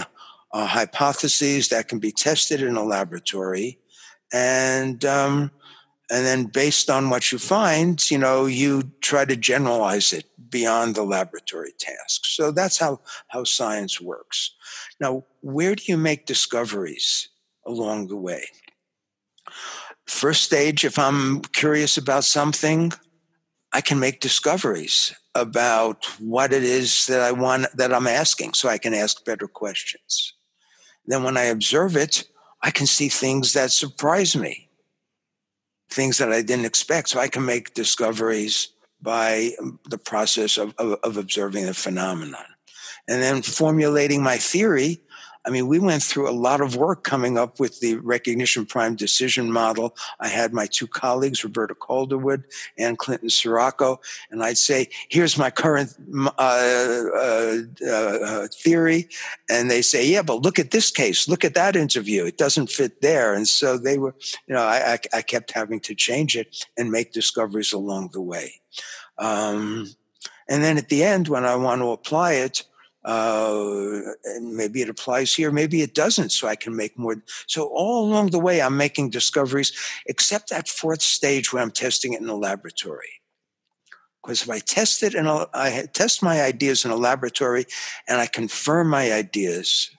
uh, 0.51 0.65
hypotheses 0.65 1.69
that 1.69 1.87
can 1.87 1.99
be 1.99 2.11
tested 2.11 2.61
in 2.61 2.75
a 2.75 2.83
laboratory, 2.83 3.79
and 4.33 5.03
um, 5.05 5.51
and 6.11 6.25
then 6.25 6.45
based 6.45 6.89
on 6.89 7.09
what 7.09 7.31
you 7.31 7.37
find, 7.37 8.09
you 8.09 8.17
know, 8.17 8.45
you 8.45 8.91
try 9.01 9.25
to 9.25 9.35
generalize 9.35 10.11
it 10.11 10.25
beyond 10.49 10.95
the 10.95 11.03
laboratory 11.03 11.73
tasks. 11.77 12.35
So 12.35 12.51
that's 12.51 12.77
how 12.79 13.01
how 13.27 13.43
science 13.43 14.01
works. 14.01 14.51
Now, 14.99 15.25
where 15.41 15.75
do 15.75 15.83
you 15.85 15.97
make 15.97 16.25
discoveries 16.25 17.29
along 17.65 18.07
the 18.07 18.17
way? 18.17 18.45
First 20.07 20.43
stage, 20.43 20.83
if 20.83 20.97
I'm 20.97 21.41
curious 21.41 21.97
about 21.97 22.23
something, 22.23 22.91
I 23.71 23.81
can 23.81 23.99
make 23.99 24.19
discoveries 24.19 25.13
about 25.35 26.05
what 26.19 26.51
it 26.51 26.63
is 26.63 27.05
that 27.05 27.21
I 27.21 27.31
want 27.31 27.67
that 27.77 27.93
I'm 27.93 28.07
asking 28.07 28.53
so 28.53 28.67
I 28.67 28.79
can 28.79 28.95
ask 28.95 29.23
better 29.23 29.47
questions. 29.47 30.33
Then 31.09 31.23
when 31.23 31.37
I 31.37 31.45
observe 31.45 31.97
it, 31.97 32.23
I 32.61 32.69
can 32.69 32.85
see 32.85 33.09
things 33.09 33.53
that 33.53 33.71
surprise 33.71 34.35
me, 34.35 34.69
things 35.89 36.19
that 36.19 36.31
I 36.31 36.43
didn't 36.43 36.65
expect. 36.65 37.09
So 37.09 37.19
I 37.19 37.27
can 37.27 37.43
make 37.43 37.73
discoveries 37.73 38.69
by 39.01 39.53
um, 39.59 39.79
the 39.89 39.97
process 39.97 40.57
of, 40.57 40.75
of, 40.77 40.99
of 41.03 41.17
observing 41.17 41.65
the 41.65 41.73
phenomenon. 41.73 42.45
And 43.07 43.23
then 43.23 43.41
formulating 43.41 44.21
my 44.21 44.37
theory, 44.37 45.01
I 45.49 45.51
mean, 45.51 45.65
we 45.65 45.79
went 45.79 46.03
through 46.03 46.29
a 46.29 46.31
lot 46.31 46.61
of 46.61 46.75
work 46.75 47.03
coming 47.03 47.35
up 47.35 47.59
with 47.59 47.79
the 47.79 47.95
recognition 47.95 48.67
primed 48.67 48.99
decision 48.99 49.51
model. 49.51 49.97
I 50.19 50.27
had 50.27 50.53
my 50.53 50.67
two 50.67 50.85
colleagues, 50.85 51.43
Roberta 51.43 51.73
Calderwood 51.73 52.43
and 52.77 52.99
Clinton 52.99 53.29
Cirocco, 53.29 53.97
and 54.29 54.43
I'd 54.43 54.59
say, 54.59 54.89
here's 55.09 55.39
my 55.39 55.49
current 55.49 55.95
uh, 56.37 57.03
uh, 57.17 57.57
uh, 57.83 58.47
theory. 58.53 59.09
And 59.49 59.71
they 59.71 59.81
say, 59.81 60.07
yeah, 60.07 60.21
but 60.21 60.43
look 60.43 60.59
at 60.59 60.69
this 60.69 60.91
case, 60.91 61.27
look 61.27 61.43
at 61.43 61.55
that 61.55 61.75
interview. 61.75 62.25
It 62.25 62.37
doesn't 62.37 62.69
fit 62.69 63.01
there. 63.01 63.33
And 63.33 63.47
so 63.47 63.75
they 63.75 63.97
were, 63.97 64.13
you 64.45 64.53
know, 64.53 64.61
I, 64.61 64.93
I, 64.93 64.99
I 65.17 65.21
kept 65.23 65.49
having 65.49 65.79
to 65.79 65.95
change 65.95 66.37
it 66.37 66.67
and 66.77 66.91
make 66.91 67.11
discoveries 67.11 67.73
along 67.73 68.11
the 68.13 68.21
way. 68.21 68.61
Um, 69.17 69.87
and 70.47 70.63
then 70.63 70.77
at 70.77 70.89
the 70.89 71.03
end, 71.03 71.27
when 71.27 71.43
I 71.43 71.55
want 71.55 71.81
to 71.81 71.89
apply 71.89 72.33
it, 72.33 72.65
uh, 73.05 73.99
and 74.25 74.55
maybe 74.55 74.81
it 74.81 74.89
applies 74.89 75.33
here, 75.33 75.51
maybe 75.51 75.81
it 75.81 75.95
doesn't, 75.95 76.31
so 76.31 76.47
I 76.47 76.55
can 76.55 76.75
make 76.75 76.97
more. 76.97 77.23
So 77.47 77.69
all 77.73 78.05
along 78.05 78.31
the 78.31 78.39
way, 78.39 78.61
I'm 78.61 78.75
making 78.75 79.11
discoveries, 79.11 79.71
except 80.05 80.49
that 80.49 80.67
fourth 80.67 81.01
stage 81.01 81.53
where 81.53 81.63
I'm 81.63 81.71
testing 81.71 82.13
it 82.13 82.19
in 82.19 82.27
the 82.27 82.35
laboratory. 82.35 83.21
Because 84.21 84.41
if 84.41 84.49
I 84.49 84.59
test 84.59 85.01
it 85.01 85.15
and 85.15 85.29
I 85.29 85.87
test 85.93 86.21
my 86.21 86.41
ideas 86.41 86.83
in 86.83 86.91
a 86.91 86.95
laboratory 86.95 87.65
and 88.07 88.19
I 88.19 88.27
confirm 88.27 88.89
my 88.89 89.13
ideas, 89.13 89.89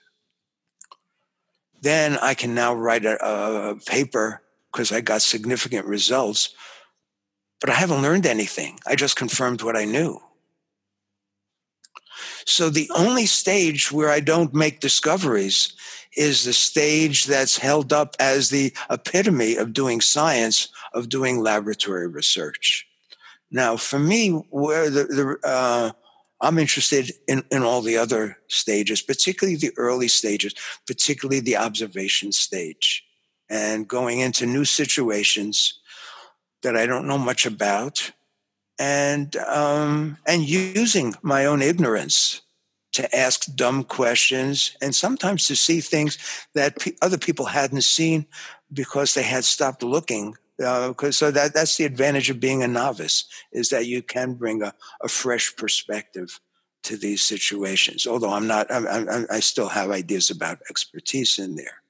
then 1.81 2.17
I 2.21 2.35
can 2.35 2.53
now 2.53 2.75
write 2.75 3.05
a, 3.05 3.17
a 3.71 3.75
paper 3.87 4.43
because 4.71 4.91
I 4.91 5.01
got 5.01 5.23
significant 5.23 5.87
results. 5.87 6.53
But 7.59 7.71
I 7.71 7.73
haven't 7.73 8.03
learned 8.03 8.27
anything. 8.27 8.79
I 8.85 8.95
just 8.95 9.15
confirmed 9.15 9.63
what 9.63 9.75
I 9.75 9.85
knew. 9.85 10.21
So 12.45 12.69
the 12.69 12.89
only 12.95 13.25
stage 13.25 13.91
where 13.91 14.09
I 14.09 14.19
don't 14.19 14.53
make 14.53 14.79
discoveries 14.79 15.73
is 16.15 16.43
the 16.43 16.53
stage 16.53 17.25
that's 17.25 17.57
held 17.57 17.93
up 17.93 18.15
as 18.19 18.49
the 18.49 18.73
epitome 18.89 19.55
of 19.55 19.73
doing 19.73 20.01
science, 20.01 20.67
of 20.93 21.09
doing 21.09 21.39
laboratory 21.39 22.07
research. 22.07 22.85
Now, 23.49 23.77
for 23.77 23.99
me, 23.99 24.29
where 24.31 24.89
the, 24.89 25.03
the 25.05 25.47
uh, 25.47 25.91
I'm 26.41 26.57
interested 26.57 27.11
in, 27.27 27.43
in 27.51 27.63
all 27.63 27.81
the 27.81 27.97
other 27.97 28.37
stages, 28.47 29.01
particularly 29.01 29.57
the 29.57 29.73
early 29.77 30.07
stages, 30.07 30.55
particularly 30.87 31.39
the 31.39 31.57
observation 31.57 32.31
stage, 32.31 33.03
and 33.49 33.87
going 33.87 34.19
into 34.19 34.45
new 34.45 34.65
situations 34.65 35.79
that 36.63 36.75
I 36.75 36.85
don't 36.85 37.07
know 37.07 37.17
much 37.17 37.45
about, 37.45 38.11
and 38.81 39.35
um, 39.35 40.17
and 40.25 40.41
using 40.41 41.13
my 41.21 41.45
own 41.45 41.61
ignorance 41.61 42.41
to 42.93 43.15
ask 43.15 43.45
dumb 43.55 43.83
questions 43.83 44.75
and 44.81 44.95
sometimes 44.95 45.45
to 45.47 45.55
see 45.55 45.81
things 45.81 46.17
that 46.55 46.75
other 47.03 47.19
people 47.19 47.45
hadn't 47.45 47.83
seen 47.83 48.25
because 48.73 49.13
they 49.13 49.21
had 49.21 49.43
stopped 49.43 49.83
looking 49.83 50.35
because 50.57 51.21
uh, 51.21 51.25
so 51.25 51.31
that 51.31 51.53
that's 51.53 51.77
the 51.77 51.85
advantage 51.85 52.31
of 52.31 52.39
being 52.39 52.63
a 52.63 52.67
novice 52.67 53.25
is 53.51 53.69
that 53.69 53.85
you 53.85 54.01
can 54.01 54.33
bring 54.33 54.63
a, 54.63 54.73
a 55.01 55.07
fresh 55.07 55.55
perspective 55.55 56.39
to 56.81 56.97
these 56.97 57.21
situations 57.21 58.07
although 58.07 58.33
i'm 58.33 58.47
not 58.47 58.65
I'm, 58.71 58.87
I'm, 58.87 59.27
i 59.29 59.39
still 59.39 59.69
have 59.69 59.91
ideas 59.91 60.31
about 60.31 60.57
expertise 60.71 61.37
in 61.37 61.55
there. 61.55 61.81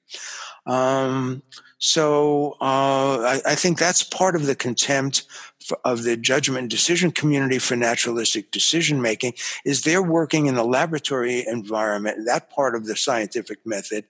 Um, 0.66 1.42
so 1.84 2.56
uh, 2.60 3.18
I, 3.22 3.40
I, 3.44 3.54
think 3.56 3.76
that's 3.76 4.04
part 4.04 4.36
of 4.36 4.46
the 4.46 4.54
contempt 4.54 5.24
for, 5.66 5.76
of 5.84 6.04
the 6.04 6.16
judgment 6.16 6.70
decision 6.70 7.10
community 7.10 7.58
for 7.58 7.74
naturalistic 7.74 8.52
decision 8.52 9.02
making 9.02 9.34
is 9.64 9.82
they're 9.82 10.00
working 10.00 10.46
in 10.46 10.54
the 10.54 10.62
laboratory 10.62 11.44
environment, 11.44 12.26
that 12.26 12.50
part 12.50 12.76
of 12.76 12.86
the 12.86 12.94
scientific 12.94 13.66
method, 13.66 14.04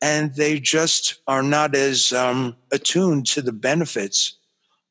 and 0.00 0.36
they 0.36 0.60
just 0.60 1.16
are 1.26 1.42
not 1.42 1.74
as 1.74 2.12
um, 2.12 2.54
attuned 2.70 3.26
to 3.26 3.42
the 3.42 3.52
benefits 3.52 4.36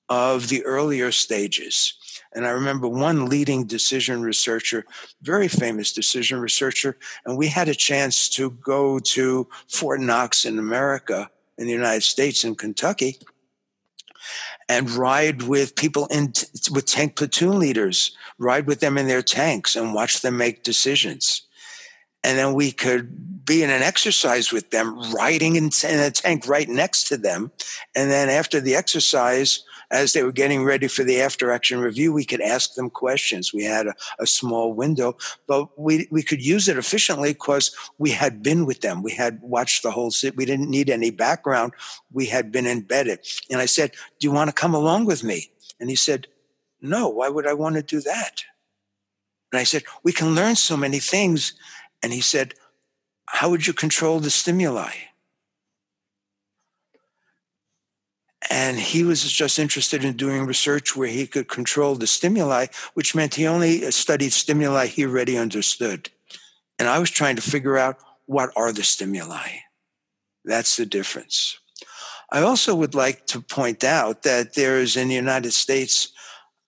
of 0.10 0.50
the 0.50 0.62
earlier 0.66 1.14
stages. 1.14 1.94
And 2.34 2.46
I 2.46 2.50
remember 2.50 2.90
one 2.90 3.28
leading 3.28 3.66
decision 3.66 4.22
researcher, 4.22 4.84
very 5.22 5.48
famous 5.48 5.94
decision 5.94 6.42
researcher, 6.42 6.98
and 7.26 7.38
we 7.38 7.48
had 7.48 7.70
a 7.70 7.76
chance 7.76 8.28
to 8.32 8.50
go 8.50 9.00
to 9.00 9.48
Fort 9.70 10.02
Knox 10.02 10.44
in 10.44 10.60
America 10.60 11.30
in 11.58 11.66
the 11.66 11.74
United 11.74 12.04
States 12.04 12.44
in 12.44 12.56
Kentucky 12.56 13.18
and 14.68 14.90
ride 14.90 15.44
with 15.44 15.76
people 15.76 16.08
in 16.08 16.34
with 16.72 16.86
tank 16.86 17.16
platoon 17.16 17.60
leaders, 17.60 18.16
ride 18.38 18.66
with 18.68 18.80
them 18.80 18.98
in 18.98 19.08
their 19.08 19.22
tanks 19.22 19.76
and 19.76 19.94
watch 19.94 20.22
them 20.22 20.38
make 20.38 20.64
decisions. 20.64 21.44
And 22.24 22.38
then 22.38 22.54
we 22.54 22.72
could 22.72 23.46
be 23.46 23.62
in 23.62 23.70
an 23.70 23.84
exercise 23.84 24.52
with 24.52 24.72
them, 24.72 25.00
riding 25.12 25.56
in, 25.56 25.70
in 25.88 26.00
a 26.00 26.10
tank 26.10 26.48
right 26.48 26.68
next 26.68 27.08
to 27.10 27.18
them. 27.18 27.52
And 27.96 28.10
then 28.10 28.30
after 28.30 28.60
the 28.60 28.76
exercise, 28.76 29.64
as 29.92 30.14
they 30.14 30.24
were 30.24 30.32
getting 30.32 30.64
ready 30.64 30.88
for 30.88 31.04
the 31.04 31.22
after 31.22 31.52
action 31.52 31.80
review, 31.80 32.12
we 32.14 32.26
could 32.26 32.42
ask 32.42 32.74
them 32.74 32.90
questions. 32.90 33.54
We 33.54 33.64
had 33.64 33.88
a, 33.88 33.96
a 34.20 34.28
small 34.28 34.74
window, 34.74 35.18
but 35.48 35.78
we, 35.80 36.08
we 36.12 36.24
could 36.24 36.44
use 36.44 36.68
it 36.68 36.78
efficiently 36.78 37.34
because 37.34 37.76
we 37.98 38.12
had 38.12 38.42
been 38.42 38.66
with 38.66 38.82
them. 38.82 39.04
We 39.04 39.14
had 39.14 39.40
watched 39.42 39.84
the 39.84 39.92
whole 39.92 40.12
sit. 40.12 40.36
We 40.36 40.46
didn't 40.46 40.70
need 40.70 40.90
any 40.90 41.12
background. 41.12 41.74
We 42.12 42.26
had 42.28 42.52
been 42.52 42.68
embedded. 42.68 43.20
And 43.50 43.62
I 43.62 43.66
said, 43.66 43.92
Do 44.20 44.28
you 44.28 44.32
want 44.32 44.50
to 44.50 44.54
come 44.54 44.74
along 44.74 45.06
with 45.06 45.24
me? 45.24 45.52
And 45.80 45.90
he 45.90 45.96
said, 45.96 46.28
No, 46.82 47.10
why 47.10 47.30
would 47.30 47.48
I 47.48 47.54
want 47.54 47.76
to 47.76 47.84
do 47.84 48.02
that? 48.02 48.44
And 49.52 49.60
I 49.60 49.64
said, 49.64 49.84
We 50.04 50.12
can 50.12 50.36
learn 50.36 50.56
so 50.56 50.76
many 50.76 51.00
things. 51.00 51.54
And 52.04 52.12
he 52.14 52.22
said, 52.22 52.54
How 53.28 53.50
would 53.50 53.68
you 53.68 53.74
control 53.74 54.20
the 54.20 54.30
stimuli? 54.30 54.92
And 58.50 58.78
he 58.80 59.04
was 59.04 59.24
just 59.32 59.60
interested 59.60 60.04
in 60.04 60.18
doing 60.18 60.46
research 60.46 60.96
where 60.96 61.08
he 61.08 61.26
could 61.26 61.48
control 61.48 61.96
the 61.96 62.08
stimuli, 62.08 62.68
which 62.94 63.16
meant 63.16 63.36
he 63.36 63.48
only 63.48 63.90
studied 63.92 64.34
stimuli 64.34 64.88
he 64.88 65.06
already 65.06 65.38
understood. 65.38 66.10
And 66.78 66.88
I 66.88 67.00
was 67.00 67.10
trying 67.10 67.38
to 67.38 67.42
figure 67.42 67.78
out 67.78 67.98
what 68.26 68.52
are 68.56 68.72
the 68.72 68.84
stimuli. 68.84 69.48
That's 70.44 70.76
the 70.76 70.86
difference. 70.86 71.58
I 72.32 72.42
also 72.42 72.76
would 72.76 72.96
like 72.96 73.26
to 73.28 73.42
point 73.42 73.84
out 73.84 74.24
that 74.24 74.54
there 74.54 74.80
is 74.80 74.98
in 74.98 75.08
the 75.08 75.16
United 75.16 75.54
States, 75.54 76.12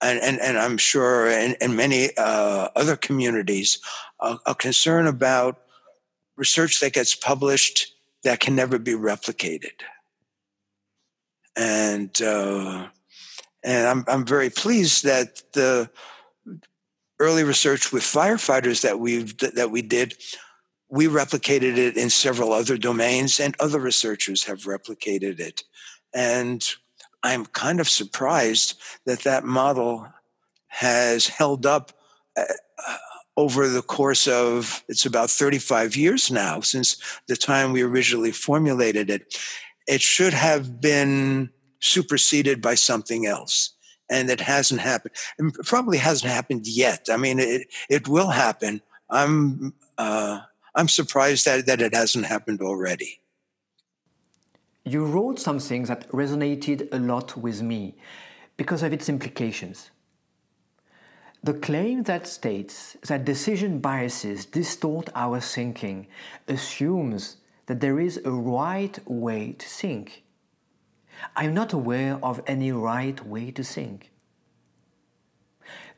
and, 0.00 0.18
and, 0.20 0.40
and 0.40 0.58
I'm 0.58 0.78
sure 0.78 1.28
in, 1.28 1.56
in 1.60 1.76
many 1.76 2.10
uh, 2.16 2.68
other 2.74 2.96
communities, 2.96 3.78
a 4.20 4.54
concern 4.54 5.06
about 5.06 5.60
research 6.36 6.80
that 6.80 6.92
gets 6.92 7.14
published 7.14 7.94
that 8.24 8.40
can 8.40 8.56
never 8.56 8.78
be 8.78 8.92
replicated 8.92 9.72
and 11.58 12.22
uh, 12.22 12.86
and 13.64 13.86
I'm 13.86 14.04
I'm 14.06 14.24
very 14.24 14.48
pleased 14.48 15.04
that 15.04 15.42
the 15.52 15.90
early 17.18 17.42
research 17.42 17.92
with 17.92 18.04
firefighters 18.04 18.82
that 18.82 19.00
we've 19.00 19.36
that 19.38 19.70
we 19.70 19.82
did, 19.82 20.14
we 20.88 21.06
replicated 21.06 21.76
it 21.76 21.96
in 21.96 22.08
several 22.08 22.52
other 22.52 22.78
domains, 22.78 23.40
and 23.40 23.56
other 23.58 23.80
researchers 23.80 24.44
have 24.44 24.60
replicated 24.60 25.40
it, 25.40 25.64
and 26.14 26.66
I'm 27.22 27.44
kind 27.46 27.80
of 27.80 27.88
surprised 27.88 28.80
that 29.04 29.20
that 29.20 29.44
model 29.44 30.08
has 30.68 31.26
held 31.26 31.66
up. 31.66 31.92
Uh, 32.36 32.44
over 33.36 33.68
the 33.68 33.82
course 33.82 34.26
of 34.26 34.82
it's 34.88 35.06
about 35.06 35.30
35 35.30 35.94
years 35.94 36.28
now 36.28 36.58
since 36.58 36.96
the 37.28 37.36
time 37.36 37.70
we 37.70 37.82
originally 37.82 38.32
formulated 38.32 39.08
it 39.10 39.38
it 39.88 40.02
should 40.02 40.34
have 40.34 40.80
been 40.80 41.50
superseded 41.80 42.60
by 42.60 42.74
something 42.74 43.26
else. 43.26 43.72
And 44.10 44.30
it 44.30 44.40
hasn't 44.40 44.80
happened 44.80 45.14
and 45.38 45.52
probably 45.52 45.98
hasn't 45.98 46.32
happened 46.32 46.66
yet. 46.66 47.08
I 47.10 47.16
mean 47.16 47.38
it, 47.38 47.68
it 47.90 48.08
will 48.08 48.30
happen. 48.30 48.80
I'm 49.10 49.74
uh, 49.98 50.40
i'm 50.74 50.88
surprised 50.88 51.44
that, 51.46 51.66
that 51.66 51.82
it 51.82 51.94
hasn't 51.94 52.26
happened 52.26 52.62
already. 52.62 53.20
You 54.84 55.04
wrote 55.04 55.38
something 55.38 55.84
that 55.84 56.08
resonated 56.08 56.88
a 56.92 56.98
lot 56.98 57.36
with 57.36 57.60
me 57.62 57.96
because 58.56 58.82
of 58.82 58.92
its 58.94 59.08
implications. 59.10 59.90
The 61.44 61.54
claim 61.54 62.02
that 62.04 62.26
states 62.26 62.96
that 63.06 63.24
decision 63.24 63.78
biases 63.78 64.46
distort 64.46 65.10
our 65.14 65.40
thinking 65.40 66.06
assumes 66.48 67.37
that 67.68 67.80
there 67.80 68.00
is 68.00 68.18
a 68.24 68.30
right 68.30 68.98
way 69.06 69.52
to 69.52 69.66
think. 69.66 70.24
I'm 71.36 71.52
not 71.52 71.72
aware 71.74 72.18
of 72.22 72.40
any 72.46 72.72
right 72.72 73.24
way 73.24 73.50
to 73.52 73.62
think. 73.62 74.10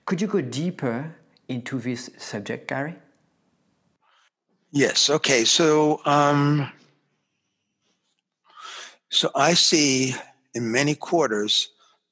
Could 0.04 0.20
you 0.20 0.26
go 0.26 0.40
deeper 0.40 1.14
into 1.48 1.78
this 1.78 2.11
subject, 2.18 2.68
Gary? 2.68 2.96
Yes. 4.72 5.09
Okay. 5.09 5.44
So, 5.44 6.00
um, 6.06 6.72
so 9.09 9.30
I 9.37 9.54
see 9.54 10.16
in 10.54 10.72
many 10.72 10.96
quarters 10.96 11.68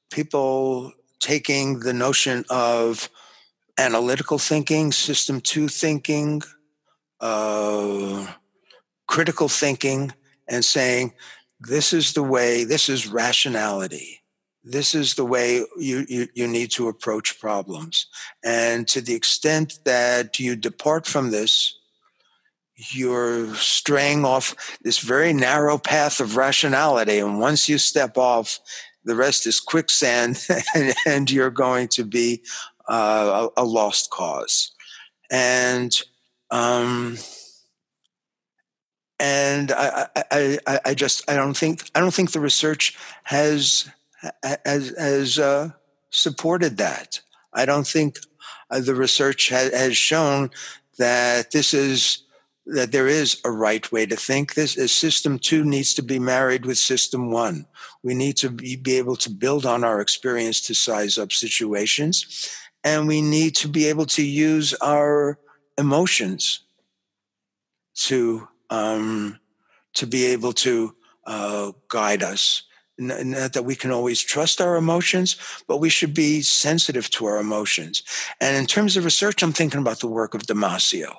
people 0.09 0.93
taking 1.19 1.81
the 1.81 1.93
notion 1.93 2.45
of 2.49 3.09
analytical 3.77 4.37
thinking, 4.37 4.93
system 4.93 5.41
two 5.41 5.67
thinking, 5.67 6.41
uh, 7.19 8.25
critical 9.09 9.49
thinking 9.49 10.13
and 10.47 10.63
saying, 10.63 11.11
this 11.59 11.93
is 11.93 12.13
the 12.13 12.23
way, 12.23 12.63
this 12.63 12.87
is 12.87 13.07
rationality. 13.07 14.21
This 14.63 14.93
is 14.93 15.15
the 15.15 15.25
way 15.25 15.63
you, 15.77 16.05
you, 16.07 16.27
you 16.35 16.47
need 16.47 16.69
to 16.71 16.89
approach 16.89 17.39
problems. 17.39 18.05
And 18.43 18.87
to 18.89 19.01
the 19.01 19.15
extent 19.15 19.79
that 19.85 20.39
you 20.39 20.55
depart 20.55 21.07
from 21.07 21.31
this, 21.31 21.75
you're 22.75 23.53
straying 23.55 24.25
off 24.25 24.77
this 24.83 24.99
very 24.99 25.33
narrow 25.33 25.79
path 25.79 26.19
of 26.19 26.37
rationality. 26.37 27.17
And 27.17 27.39
once 27.39 27.67
you 27.67 27.79
step 27.79 28.15
off, 28.15 28.59
the 29.05 29.15
rest 29.15 29.47
is 29.47 29.59
quicksand, 29.59 30.45
and, 30.75 30.93
and 31.07 31.31
you're 31.31 31.49
going 31.49 31.87
to 31.89 32.03
be 32.03 32.43
uh, 32.87 33.49
a, 33.57 33.63
a, 33.63 33.65
lost 33.65 34.11
cause. 34.11 34.71
And 35.31 35.99
um, 36.51 37.17
and 39.19 39.71
I, 39.71 40.07
I, 40.15 40.59
I, 40.65 40.79
I, 40.85 40.93
just 40.93 41.29
I 41.29 41.35
don't 41.35 41.55
think 41.57 41.89
I 41.93 41.99
don't 41.99 42.13
think 42.13 42.31
the 42.31 42.39
research 42.39 42.97
has 43.23 43.89
has, 44.65 44.93
has 44.97 45.39
uh, 45.39 45.69
supported 46.09 46.77
that. 46.77 47.19
I 47.53 47.65
don't 47.65 47.87
think 47.87 48.19
uh, 48.69 48.79
the 48.79 48.95
research 48.95 49.49
ha- 49.49 49.69
has 49.73 49.97
shown 49.97 50.51
that 50.97 51.51
this 51.51 51.73
is 51.73 52.23
that 52.65 52.91
there 52.91 53.07
is 53.07 53.41
a 53.45 53.51
right 53.51 53.91
way 53.91 54.05
to 54.05 54.15
think. 54.15 54.53
This 54.53 54.77
is 54.77 54.91
system 54.91 55.39
two 55.39 55.63
needs 55.63 55.93
to 55.95 56.03
be 56.03 56.19
married 56.19 56.65
with 56.65 56.77
system 56.77 57.31
one. 57.31 57.65
We 58.03 58.13
need 58.13 58.37
to 58.37 58.49
be, 58.49 58.75
be 58.75 58.97
able 58.97 59.15
to 59.17 59.29
build 59.29 59.65
on 59.65 59.83
our 59.83 59.99
experience 60.01 60.61
to 60.61 60.75
size 60.75 61.17
up 61.17 61.31
situations, 61.31 62.49
and 62.83 63.07
we 63.07 63.21
need 63.21 63.55
to 63.57 63.67
be 63.67 63.87
able 63.87 64.05
to 64.07 64.23
use 64.23 64.73
our 64.75 65.39
emotions 65.77 66.61
to 67.95 68.47
um, 68.69 69.39
to 69.93 70.07
be 70.07 70.25
able 70.27 70.53
to 70.53 70.95
uh, 71.25 71.71
guide 71.87 72.23
us. 72.23 72.63
Not 72.97 73.53
that 73.53 73.63
we 73.63 73.75
can 73.75 73.91
always 73.91 74.21
trust 74.21 74.59
our 74.59 74.75
emotions, 74.75 75.37
but 75.67 75.77
we 75.77 75.89
should 75.89 76.13
be 76.13 76.41
sensitive 76.41 77.09
to 77.11 77.27
our 77.27 77.37
emotions. 77.37 78.03
And 78.41 78.57
in 78.57 78.65
terms 78.65 78.97
of 78.97 79.05
research, 79.05 79.41
I'm 79.41 79.53
thinking 79.53 79.79
about 79.79 80.01
the 80.01 80.07
work 80.07 80.33
of 80.33 80.43
Damasio 80.43 81.15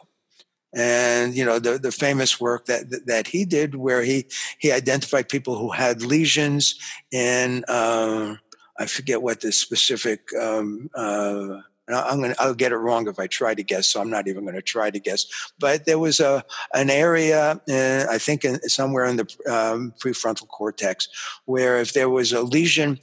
and 0.73 1.35
you 1.35 1.45
know 1.45 1.59
the 1.59 1.79
the 1.79 1.91
famous 1.91 2.41
work 2.41 2.67
that 2.67 3.07
that 3.07 3.27
he 3.27 3.45
did 3.45 3.75
where 3.75 4.03
he 4.03 4.27
he 4.59 4.71
identified 4.71 5.29
people 5.29 5.59
who 5.59 5.71
had 5.71 6.03
lesions 6.03 6.79
in 7.11 7.65
uh, 7.67 8.37
I 8.79 8.87
forget 8.87 9.21
what 9.21 9.41
the 9.41 9.53
specific 9.53 10.33
um, 10.41 10.89
uh, 10.95 11.61
I'm 11.99 12.21
going 12.21 12.35
to 12.35 12.41
I'll 12.41 12.55
get 12.55 12.73
it 12.73 12.77
wrong 12.77 13.09
if 13.09 13.19
I 13.19 13.27
try 13.27 13.55
to 13.55 13.63
guess 13.63 13.89
so 13.89 14.01
I'm 14.01 14.11
not 14.11 14.29
even 14.29 14.45
going 14.45 14.57
to 14.57 14.63
try 14.63 14.91
to 14.91 14.99
guess 14.99 15.27
but 15.59 15.85
there 15.87 15.99
was 15.99 16.21
a 16.21 16.45
an 16.75 16.91
area 16.91 17.61
uh, 17.69 18.07
I 18.11 18.19
think 18.19 18.45
in, 18.45 18.61
somewhere 18.69 19.07
in 19.07 19.17
the 19.17 19.27
um, 19.49 19.93
prefrontal 19.99 20.49
cortex 20.49 21.09
where 21.45 21.79
if 21.81 21.93
there 21.93 22.09
was 22.09 22.33
a 22.33 22.43
lesion 22.43 22.99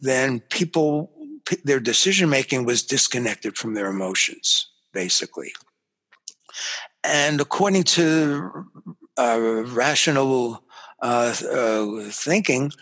then 0.00 0.40
people 0.40 1.10
their 1.64 1.80
decision 1.80 2.28
making 2.28 2.64
was 2.64 2.82
disconnected 2.82 3.56
from 3.56 3.74
their 3.74 3.88
emotions 3.88 4.68
basically 4.92 5.52
and 7.04 7.40
according 7.40 7.82
to 7.82 8.66
uh, 9.18 9.62
rational 9.66 10.64
uh, 11.00 11.34
uh, 11.50 12.10
thinking, 12.10 12.72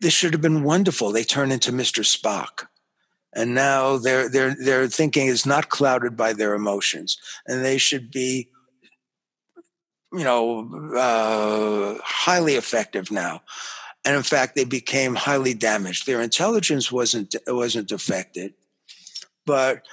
this 0.00 0.14
should 0.14 0.32
have 0.32 0.42
been 0.42 0.62
wonderful. 0.62 1.12
They 1.12 1.24
turn 1.24 1.52
into 1.52 1.72
Mr. 1.72 2.02
Spock. 2.04 2.66
And 3.36 3.54
now 3.54 3.98
their, 3.98 4.30
their, 4.30 4.54
their 4.54 4.88
thinking 4.88 5.26
is 5.26 5.44
not 5.44 5.68
clouded 5.68 6.16
by 6.16 6.32
their 6.32 6.54
emotions. 6.54 7.18
And 7.46 7.62
they 7.62 7.76
should 7.76 8.10
be, 8.10 8.48
you 10.10 10.24
know, 10.24 10.94
uh, 10.96 12.00
highly 12.02 12.54
effective 12.54 13.10
now. 13.10 13.42
And 14.06 14.16
in 14.16 14.22
fact, 14.22 14.56
they 14.56 14.64
became 14.64 15.14
highly 15.14 15.52
damaged. 15.52 16.06
Their 16.06 16.22
intelligence 16.22 16.90
wasn't, 16.90 17.36
wasn't 17.46 17.92
affected, 17.92 18.54
but 19.44 19.84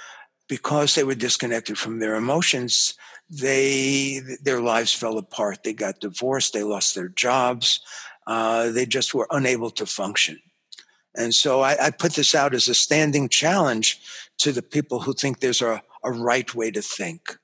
because 0.48 0.94
they 0.94 1.04
were 1.04 1.14
disconnected 1.14 1.76
from 1.76 1.98
their 1.98 2.14
emotions, 2.14 2.94
they 3.28 4.20
their 4.42 4.60
lives 4.60 4.92
fell 4.92 5.18
apart. 5.18 5.64
They 5.64 5.72
got 5.72 6.00
divorced. 6.00 6.52
They 6.52 6.62
lost 6.62 6.94
their 6.94 7.08
jobs. 7.08 7.80
Uh, 8.26 8.70
they 8.70 8.86
just 8.86 9.14
were 9.14 9.26
unable 9.30 9.70
to 9.72 9.86
function. 9.86 10.38
And 11.14 11.34
so 11.34 11.60
I, 11.60 11.86
I, 11.86 11.90
put 11.90 12.14
this 12.14 12.34
out 12.34 12.54
as 12.54 12.68
a 12.68 12.74
standing 12.74 13.28
challenge 13.28 14.00
to 14.38 14.52
the 14.52 14.62
people 14.62 15.00
who 15.00 15.12
think 15.12 15.38
there's 15.38 15.62
a, 15.62 15.82
a 16.02 16.10
right 16.10 16.52
way 16.54 16.70
to 16.72 16.82
think, 16.82 17.38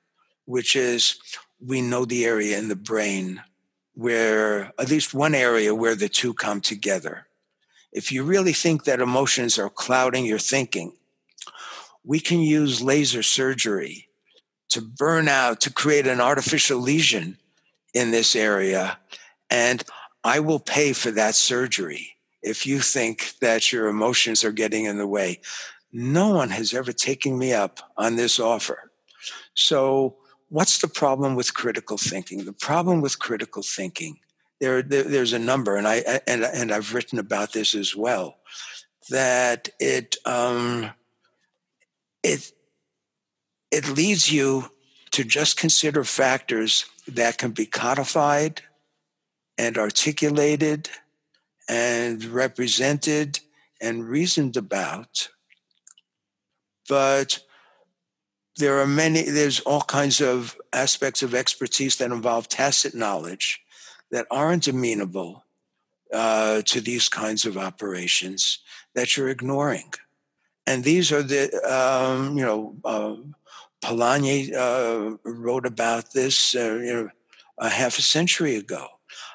which 0.45 0.75
is 0.75 1.17
we 1.65 1.81
know 1.81 2.05
the 2.05 2.25
area 2.25 2.57
in 2.57 2.67
the 2.67 2.75
brain 2.75 3.41
where 3.93 4.73
at 4.79 4.89
least 4.89 5.13
one 5.13 5.35
area 5.35 5.75
where 5.75 5.95
the 5.95 6.09
two 6.09 6.33
come 6.33 6.59
together. 6.59 7.27
If 7.91 8.11
you 8.11 8.23
really 8.23 8.53
think 8.53 8.85
that 8.85 9.01
emotions 9.01 9.59
are 9.59 9.69
clouding 9.69 10.25
your 10.25 10.39
thinking, 10.39 10.93
we 12.03 12.19
can 12.19 12.39
use 12.39 12.81
laser 12.81 13.21
surgery 13.21 14.07
to 14.69 14.81
burn 14.81 15.27
out, 15.27 15.61
to 15.61 15.73
create 15.73 16.07
an 16.07 16.21
artificial 16.21 16.79
lesion 16.79 17.37
in 17.93 18.11
this 18.11 18.35
area. 18.35 18.97
And 19.49 19.83
I 20.23 20.39
will 20.39 20.59
pay 20.59 20.93
for 20.93 21.11
that 21.11 21.35
surgery 21.35 22.10
if 22.41 22.65
you 22.65 22.79
think 22.79 23.33
that 23.41 23.71
your 23.71 23.87
emotions 23.87 24.43
are 24.43 24.51
getting 24.51 24.85
in 24.85 24.97
the 24.97 25.07
way. 25.07 25.41
No 25.91 26.29
one 26.29 26.49
has 26.49 26.73
ever 26.73 26.93
taken 26.93 27.37
me 27.37 27.53
up 27.53 27.79
on 27.97 28.15
this 28.15 28.39
offer. 28.39 28.91
So, 29.53 30.17
what's 30.49 30.79
the 30.79 30.87
problem 30.87 31.35
with 31.35 31.53
critical 31.53 31.97
thinking? 31.97 32.45
The 32.45 32.53
problem 32.53 33.01
with 33.01 33.19
critical 33.19 33.61
thinking, 33.61 34.19
there, 34.59 34.81
there 34.81 35.03
there's 35.03 35.33
a 35.33 35.39
number, 35.39 35.75
and 35.75 35.87
I 35.87 36.21
and 36.27 36.43
and 36.43 36.71
I've 36.71 36.93
written 36.93 37.19
about 37.19 37.53
this 37.53 37.75
as 37.75 37.95
well. 37.95 38.37
That 39.09 39.69
it 39.79 40.15
um, 40.25 40.91
it 42.23 42.51
it 43.71 43.89
leads 43.89 44.31
you 44.31 44.71
to 45.11 45.23
just 45.25 45.57
consider 45.57 46.03
factors 46.03 46.85
that 47.07 47.37
can 47.37 47.51
be 47.51 47.65
codified 47.65 48.61
and 49.57 49.77
articulated 49.77 50.89
and 51.71 52.25
represented 52.25 53.39
and 53.79 54.05
reasoned 54.05 54.57
about. 54.57 55.29
But 56.89 57.39
there 58.57 58.79
are 58.79 58.85
many, 58.85 59.21
there's 59.21 59.61
all 59.61 59.81
kinds 59.83 60.19
of 60.19 60.57
aspects 60.73 61.23
of 61.23 61.33
expertise 61.33 61.95
that 61.95 62.11
involve 62.11 62.49
tacit 62.49 62.93
knowledge 62.93 63.61
that 64.11 64.27
aren't 64.29 64.67
amenable 64.67 65.45
uh, 66.11 66.61
to 66.63 66.81
these 66.81 67.07
kinds 67.07 67.45
of 67.45 67.57
operations 67.57 68.59
that 68.93 69.15
you're 69.15 69.29
ignoring. 69.29 69.93
And 70.67 70.83
these 70.83 71.09
are 71.13 71.23
the, 71.23 71.53
um, 71.63 72.37
you 72.37 72.43
know, 72.43 72.75
uh, 72.83 73.15
Polanyi 73.81 74.53
uh, 74.53 75.15
wrote 75.23 75.65
about 75.65 76.11
this, 76.11 76.53
uh, 76.53 76.79
you 76.83 76.93
know, 76.93 77.09
a 77.57 77.69
half 77.69 77.97
a 77.97 78.01
century 78.01 78.57
ago. 78.57 78.87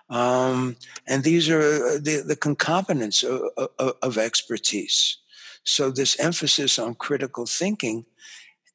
Um, 0.08 0.76
and 1.06 1.24
these 1.24 1.48
are 1.48 1.60
uh, 1.60 1.98
the, 2.00 2.22
the 2.26 2.36
concomitants 2.36 3.22
of, 3.22 3.42
of, 3.78 3.94
of, 4.02 4.18
expertise. 4.18 5.18
So, 5.64 5.90
this 5.90 6.18
emphasis 6.20 6.78
on 6.78 6.94
critical 6.94 7.44
thinking 7.44 8.06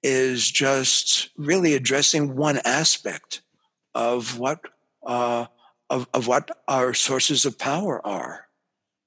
is 0.03 0.51
just 0.51 1.29
really 1.37 1.73
addressing 1.73 2.35
one 2.35 2.59
aspect 2.65 3.41
of 3.95 4.37
what, 4.39 4.59
uh, 5.05 5.45
of, 5.89 6.07
of 6.13 6.27
what 6.27 6.51
our 6.67 6.93
sources 6.93 7.45
of 7.45 7.57
power 7.57 8.05
are 8.05 8.47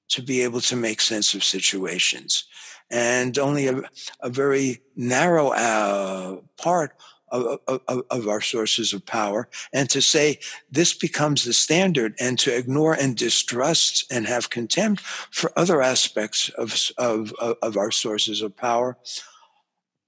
to 0.09 0.23
be 0.23 0.41
able 0.41 0.61
to 0.61 0.75
make 0.75 1.01
sense 1.01 1.35
of 1.35 1.43
situations 1.43 2.45
and 2.89 3.37
only 3.37 3.67
a, 3.67 3.81
a 4.21 4.29
very 4.29 4.81
narrow 4.95 5.49
uh, 5.49 6.37
part 6.57 6.95
of, 7.35 7.81
of, 7.87 8.03
of, 8.09 8.27
our 8.27 8.41
sources 8.41 8.93
of 8.93 9.05
power. 9.05 9.47
And 9.73 9.89
to 9.89 10.01
say 10.01 10.39
this 10.71 10.93
becomes 10.93 11.43
the 11.43 11.53
standard 11.53 12.15
and 12.19 12.39
to 12.39 12.55
ignore 12.55 12.93
and 12.93 13.15
distrust 13.15 14.05
and 14.11 14.27
have 14.27 14.49
contempt 14.49 15.01
for 15.01 15.51
other 15.57 15.81
aspects 15.81 16.49
of, 16.49 16.75
of, 16.97 17.33
of 17.39 17.77
our 17.77 17.91
sources 17.91 18.41
of 18.41 18.55
power, 18.55 18.97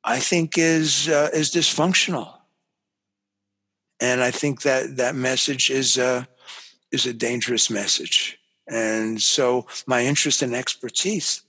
I 0.04 0.20
think 0.20 0.58
is, 0.58 1.10
uh, 1.10 1.30
is 1.34 1.52
dysfunctional. 1.52 2.34
And 4.00 4.22
I 4.22 4.32
think 4.32 4.62
that 4.62 4.98
that 4.98 5.16
message 5.16 5.70
is 5.70 5.98
a, 5.98 6.28
is 6.92 7.06
a 7.06 7.14
dangerous 7.14 7.70
message. 7.70 8.38
And 8.68 9.22
so 9.22 9.66
my 9.86 10.04
interest 10.06 10.42
and 10.42 10.54
expertise 10.54 11.42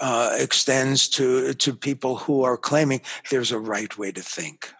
uh, 0.00 0.34
extends 0.38 1.08
to 1.08 1.54
to 1.54 1.74
people 1.74 2.16
who 2.16 2.42
are 2.42 2.56
claiming 2.56 3.00
there's 3.30 3.52
a 3.52 3.58
right 3.58 3.96
way 3.98 4.12
to 4.12 4.22
think. 4.22 4.72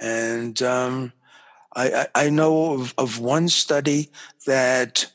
And 0.00 0.60
um, 0.62 1.12
I, 1.74 2.08
I, 2.14 2.30
know 2.30 2.72
of, 2.72 2.94
of 2.98 3.20
one 3.20 3.48
study 3.48 4.10
that 4.46 5.12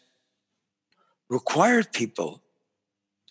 required 1.30 1.91
people 1.91 2.41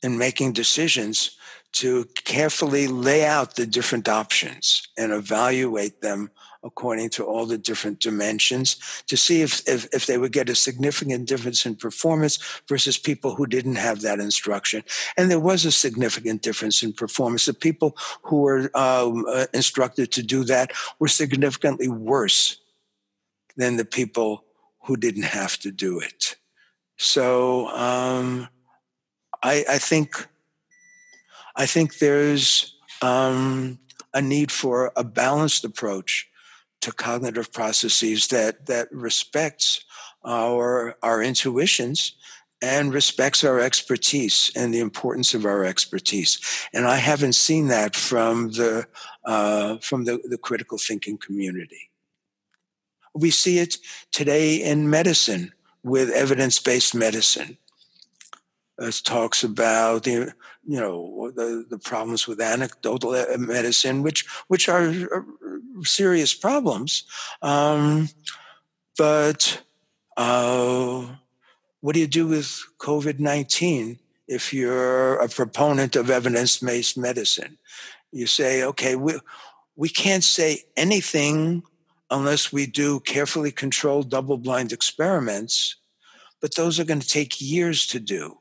in 0.03 0.19
making 0.19 0.53
decisions 0.53 1.37
to 1.73 2.07
carefully 2.25 2.87
lay 2.87 3.25
out 3.25 3.57
the 3.57 3.66
different 3.66 4.09
options 4.09 4.88
and 4.97 5.12
evaluate 5.12 6.01
them 6.01 6.31
according 6.66 7.09
to 7.09 7.24
all 7.24 7.46
the 7.46 7.57
different 7.57 8.00
dimensions 8.00 8.76
to 9.07 9.16
see 9.16 9.40
if, 9.40 9.66
if, 9.68 9.87
if, 9.94 10.07
they 10.07 10.18
would 10.18 10.33
get 10.33 10.48
a 10.48 10.55
significant 10.55 11.26
difference 11.26 11.64
in 11.64 11.76
performance 11.76 12.38
versus 12.68 12.98
people 12.98 13.35
who 13.37 13.46
didn't 13.46 13.76
have 13.76 14.00
that 14.00 14.18
instruction. 14.18 14.83
And 15.16 15.31
there 15.31 15.40
was 15.40 15.64
a 15.64 15.70
significant 15.70 16.42
difference 16.42 16.83
in 16.83 16.92
performance. 16.92 17.46
The 17.46 17.55
people 17.55 17.96
who 18.22 18.40
were 18.42 18.70
um, 18.76 19.24
uh, 19.29 19.46
instructed 19.55 20.11
to 20.12 20.22
do 20.22 20.42
that 20.44 20.72
were 20.98 21.09
significantly 21.09 21.88
worse 21.88 22.59
than 23.57 23.76
the 23.76 23.85
people 23.85 24.44
who 24.83 24.96
didn't 24.96 25.24
have 25.24 25.57
to 25.61 25.70
do 25.70 26.00
it. 26.00 26.37
So 26.96 27.68
um, 27.68 28.48
I, 29.42 29.64
I, 29.68 29.79
think 29.79 30.26
I 31.55 31.66
think 31.66 31.98
there's 31.98 32.74
um, 33.02 33.79
a 34.12 34.20
need 34.20 34.50
for 34.50 34.92
a 34.96 35.05
balanced 35.05 35.64
approach 35.64 36.29
to 36.81 36.93
cognitive 36.93 37.53
processes 37.53 38.29
that 38.29 38.67
that 38.67 38.89
respects 38.93 39.85
our 40.25 40.97
our 41.03 41.23
intuitions 41.23 42.17
and 42.62 42.93
respects 42.93 43.45
our 43.45 43.61
expertise 43.61 44.51
and 44.57 44.73
the 44.73 44.81
importance 44.81 45.35
of 45.35 45.45
our 45.45 45.65
expertise. 45.65 46.41
And 46.73 46.87
I 46.87 46.97
haven't 46.97 47.35
seen 47.35 47.69
that 47.69 47.95
from 47.95 48.51
the 48.53 48.87
uh, 49.25 49.79
from 49.79 50.05
the, 50.05 50.21
the 50.25 50.39
critical 50.39 50.79
thinking 50.79 51.19
community. 51.19 51.91
We 53.15 53.31
see 53.31 53.59
it 53.59 53.77
today 54.12 54.57
in 54.57 54.91
medicine 54.91 55.53
with 55.83 56.11
evidence 56.11 56.59
based 56.59 56.95
medicine. 56.95 57.59
It 58.79 59.01
talks 59.05 59.43
about 59.43 60.05
the 60.05 60.35
you 60.67 60.81
know 60.81 61.31
the, 61.35 61.65
the 61.69 61.79
problems 61.79 62.27
with 62.27 62.41
anecdotal 62.41 63.12
medicine, 63.39 64.03
which 64.03 64.27
which 64.49 64.69
are, 64.69 65.27
serious 65.85 66.35
problems. 66.35 67.05
Um, 67.43 68.09
but 68.97 69.62
uh, 70.17 71.07
what 71.81 71.95
do 71.95 72.01
you 72.01 72.07
do 72.07 72.27
with 72.27 72.65
COVID 72.79 73.19
nineteen 73.19 73.99
if 74.27 74.53
you're 74.53 75.17
a 75.17 75.29
proponent 75.29 75.97
of 75.97 76.11
evidence 76.11 76.59
based 76.59 76.97
medicine? 76.99 77.59
You 78.12 78.27
say, 78.27 78.62
okay, 78.65 78.97
we 78.97 79.21
we 79.77 79.89
can't 79.89 80.25
say 80.25 80.65
anything 80.77 81.62
unless 82.11 82.53
we 82.53 82.67
do 82.67 83.01
carefully 83.01 83.51
controlled 83.51 84.11
double 84.11 84.39
blind 84.39 84.73
experiments, 84.73 85.77
but 86.41 86.55
those 86.55 86.81
are 86.81 86.85
going 86.85 87.01
to 87.01 87.09
take 87.09 87.41
years 87.41 87.87
to 87.87 88.01
do. 88.01 88.39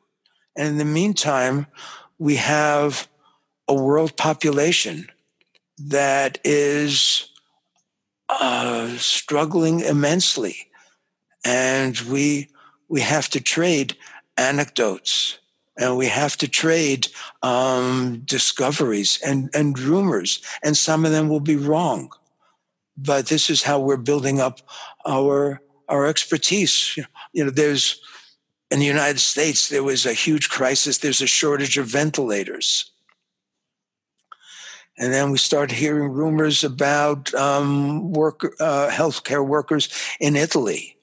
And 0.56 0.68
in 0.68 0.78
the 0.78 0.86
meantime, 0.86 1.68
we 2.20 2.36
have 2.38 3.10
a 3.68 3.74
world 3.74 4.16
population 4.16 5.10
that 5.78 6.40
is 6.44 7.30
uh, 8.30 8.90
struggling 8.98 9.82
immensely. 9.82 10.56
And 11.44 11.98
we, 12.00 12.50
we 12.88 13.02
have 13.02 13.30
to 13.30 13.42
trade 13.42 13.96
anecdotes 14.38 15.40
and 15.78 15.98
we 15.98 16.08
have 16.08 16.38
to 16.38 16.48
trade 16.48 17.08
um, 17.44 18.22
discoveries 18.26 19.20
and, 19.26 19.50
and 19.54 19.78
rumors, 19.78 20.42
and 20.64 20.78
some 20.78 21.04
of 21.04 21.12
them 21.12 21.28
will 21.28 21.42
be 21.42 21.58
wrong 21.58 22.10
but 22.98 23.28
this 23.28 23.50
is 23.50 23.64
how 23.64 23.80
we're 23.80 23.98
building 23.98 24.40
up 24.40 24.62
our 25.06 25.62
our 25.88 26.08
expertise. 26.08 26.98
You 27.34 27.46
know, 27.46 27.52
there's 27.52 28.02
in 28.72 28.80
the 28.80 28.86
United 28.86 29.20
States 29.20 29.70
there 29.70 29.84
was 29.84 30.06
a 30.06 30.14
huge 30.14 30.50
crisis. 30.50 30.98
There's 30.98 31.22
a 31.22 31.28
shortage 31.28 31.78
of 31.78 31.88
ventilators, 31.88 32.92
and 34.98 35.14
then 35.14 35.32
we 35.32 35.38
started 35.38 35.76
hearing 35.76 36.12
rumors 36.12 36.64
about 36.64 37.34
um, 37.34 38.12
work 38.14 38.56
uh, 38.60 38.90
healthcare 38.90 39.46
workers 39.46 39.90
in 40.20 40.36
Italy 40.36 40.98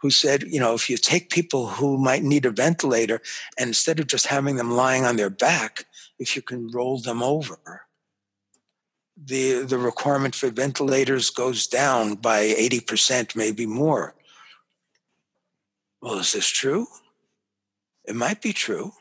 who 0.00 0.10
said, 0.10 0.44
you 0.44 0.58
know, 0.58 0.74
if 0.74 0.88
you 0.88 0.96
take 0.96 1.28
people 1.28 1.66
who 1.66 1.98
might 1.98 2.22
need 2.22 2.46
a 2.46 2.50
ventilator 2.50 3.20
and 3.58 3.68
instead 3.68 4.00
of 4.00 4.06
just 4.06 4.26
having 4.26 4.56
them 4.56 4.70
lying 4.70 5.04
on 5.04 5.16
their 5.16 5.28
back, 5.28 5.84
if 6.18 6.34
you 6.34 6.40
can 6.40 6.70
roll 6.70 6.98
them 6.98 7.22
over 7.22 7.82
the 9.22 9.62
the 9.64 9.78
requirement 9.78 10.34
for 10.34 10.50
ventilators 10.50 11.30
goes 11.30 11.66
down 11.66 12.14
by 12.14 12.46
80%, 12.46 13.36
maybe 13.36 13.66
more. 13.66 14.14
Well, 16.00 16.18
is 16.18 16.32
this 16.32 16.48
true? 16.48 16.86
It 18.04 18.16
might 18.16 18.40
be 18.40 18.52
true. 18.52 18.92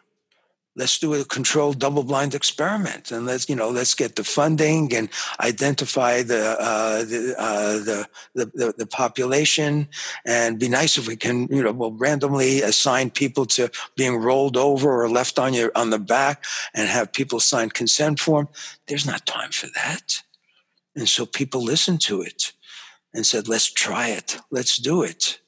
Let's 0.80 0.98
do 0.98 1.14
a 1.14 1.26
controlled 1.26 1.78
double-blind 1.80 2.34
experiment, 2.34 3.12
and 3.12 3.26
let's 3.30 3.50
you 3.50 3.56
know 3.60 3.70
let's 3.80 3.96
get 3.96 4.16
the 4.16 4.24
funding 4.24 4.84
and 4.98 5.10
identify 5.40 6.24
the 6.24 6.44
uh, 6.72 7.00
the, 7.12 7.36
uh, 7.38 7.74
the, 7.90 8.00
the, 8.60 8.74
the 8.78 8.88
population, 9.02 9.72
and 10.26 10.60
be 10.64 10.70
nice 10.70 10.98
if 10.98 11.06
we 11.08 11.18
can 11.26 11.36
you 11.56 11.62
know 11.64 11.74
we'll 11.80 12.00
randomly 12.08 12.62
assign 12.62 13.10
people 13.10 13.46
to 13.56 13.70
being 13.96 14.16
rolled 14.28 14.58
over 14.58 14.90
or 15.04 15.10
left 15.20 15.38
on 15.38 15.54
your 15.54 15.72
on 15.76 15.90
the 15.90 16.00
back, 16.00 16.46
and 16.74 16.88
have 16.88 17.12
people 17.12 17.40
sign 17.40 17.70
consent 17.70 18.20
form. 18.20 18.48
There's 18.88 19.06
not 19.06 19.26
time 19.26 19.52
for 19.52 19.68
that. 19.76 20.24
And 20.96 21.08
so 21.08 21.26
people 21.26 21.64
listened 21.64 22.02
to 22.02 22.22
it 22.22 22.54
and 23.14 23.26
said, 23.26 23.48
let's 23.48 23.72
try 23.72 24.10
it. 24.10 24.38
Let's 24.52 24.78
do 24.78 25.04
it. 25.04 25.40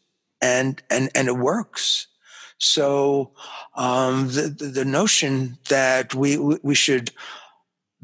And, 0.42 0.82
and, 0.90 1.10
and 1.14 1.28
it 1.28 1.38
works. 1.38 2.08
So 2.62 3.32
um, 3.74 4.28
the, 4.28 4.50
the 4.60 4.86
notion 4.86 5.58
that 5.70 6.14
we, 6.14 6.38
we 6.38 6.76
should 6.76 7.10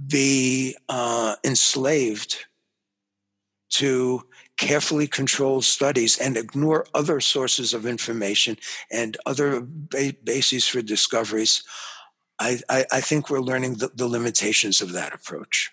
be 0.08 0.76
uh, 0.90 1.36
enslaved 1.44 2.48
to 3.70 4.24
carefully 4.58 5.06
controlled 5.06 5.64
studies 5.64 6.18
and 6.18 6.36
ignore 6.36 6.88
other 6.96 7.20
sources 7.20 7.76
of 7.76 7.86
information 7.86 8.58
and 8.92 9.16
other 9.28 9.62
ba- 9.64 10.16
bases 10.24 10.68
for 10.68 10.82
discoveries, 10.82 11.62
I, 12.40 12.60
I, 12.68 12.86
I 12.94 13.02
think 13.02 13.30
we're 13.30 13.42
learning 13.42 13.76
the, 13.76 13.92
the 13.94 14.08
limitations 14.08 14.82
of 14.82 14.92
that 14.94 15.14
approach. 15.14 15.72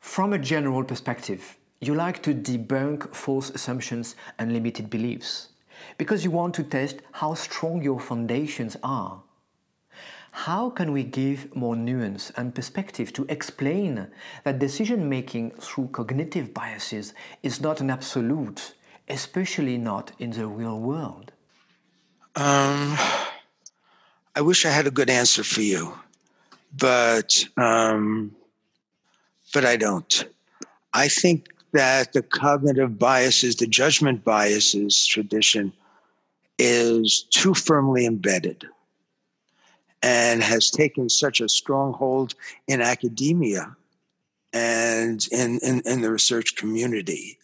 From 0.00 0.32
a 0.32 0.38
general 0.38 0.84
perspective, 0.84 1.58
you 1.82 1.94
like 1.94 2.22
to 2.22 2.32
debunk 2.32 3.14
false 3.14 3.50
assumptions 3.50 4.16
and 4.38 4.54
limited 4.54 4.88
beliefs 4.88 5.48
because 5.98 6.24
you 6.24 6.30
want 6.30 6.54
to 6.54 6.62
test 6.62 6.96
how 7.12 7.34
strong 7.34 7.82
your 7.82 8.00
foundations 8.00 8.76
are. 8.82 9.22
How 10.32 10.68
can 10.68 10.90
we 10.90 11.04
give 11.04 11.54
more 11.54 11.76
nuance 11.76 12.32
and 12.36 12.52
perspective 12.52 13.12
to 13.12 13.24
explain 13.28 14.08
that 14.42 14.58
decision 14.58 15.08
making 15.08 15.52
through 15.52 15.88
cognitive 15.92 16.52
biases 16.52 17.14
is 17.44 17.60
not 17.60 17.80
an 17.80 17.88
absolute, 17.88 18.74
especially 19.08 19.78
not 19.78 20.10
in 20.18 20.30
the 20.30 20.48
real 20.48 20.80
world? 20.80 21.30
Um, 22.34 22.98
I 24.34 24.40
wish 24.40 24.66
I 24.66 24.70
had 24.70 24.88
a 24.88 24.90
good 24.90 25.08
answer 25.08 25.44
for 25.44 25.60
you, 25.60 25.94
but 26.76 27.44
um, 27.56 28.34
but 29.52 29.64
I 29.64 29.76
don't. 29.76 30.24
I 30.92 31.06
think 31.06 31.46
that 31.70 32.12
the 32.12 32.22
cognitive 32.22 32.98
biases, 32.98 33.54
the 33.54 33.68
judgment 33.68 34.24
biases 34.24 35.06
tradition 35.06 35.72
is 36.58 37.26
too 37.30 37.54
firmly 37.54 38.06
embedded 38.06 38.64
and 40.02 40.42
has 40.42 40.70
taken 40.70 41.08
such 41.08 41.40
a 41.40 41.48
stronghold 41.48 42.34
in 42.68 42.80
academia 42.80 43.74
and 44.52 45.26
in, 45.32 45.58
in, 45.62 45.82
in, 45.84 46.02
the 46.02 46.10
research 46.10 46.54
community 46.56 47.38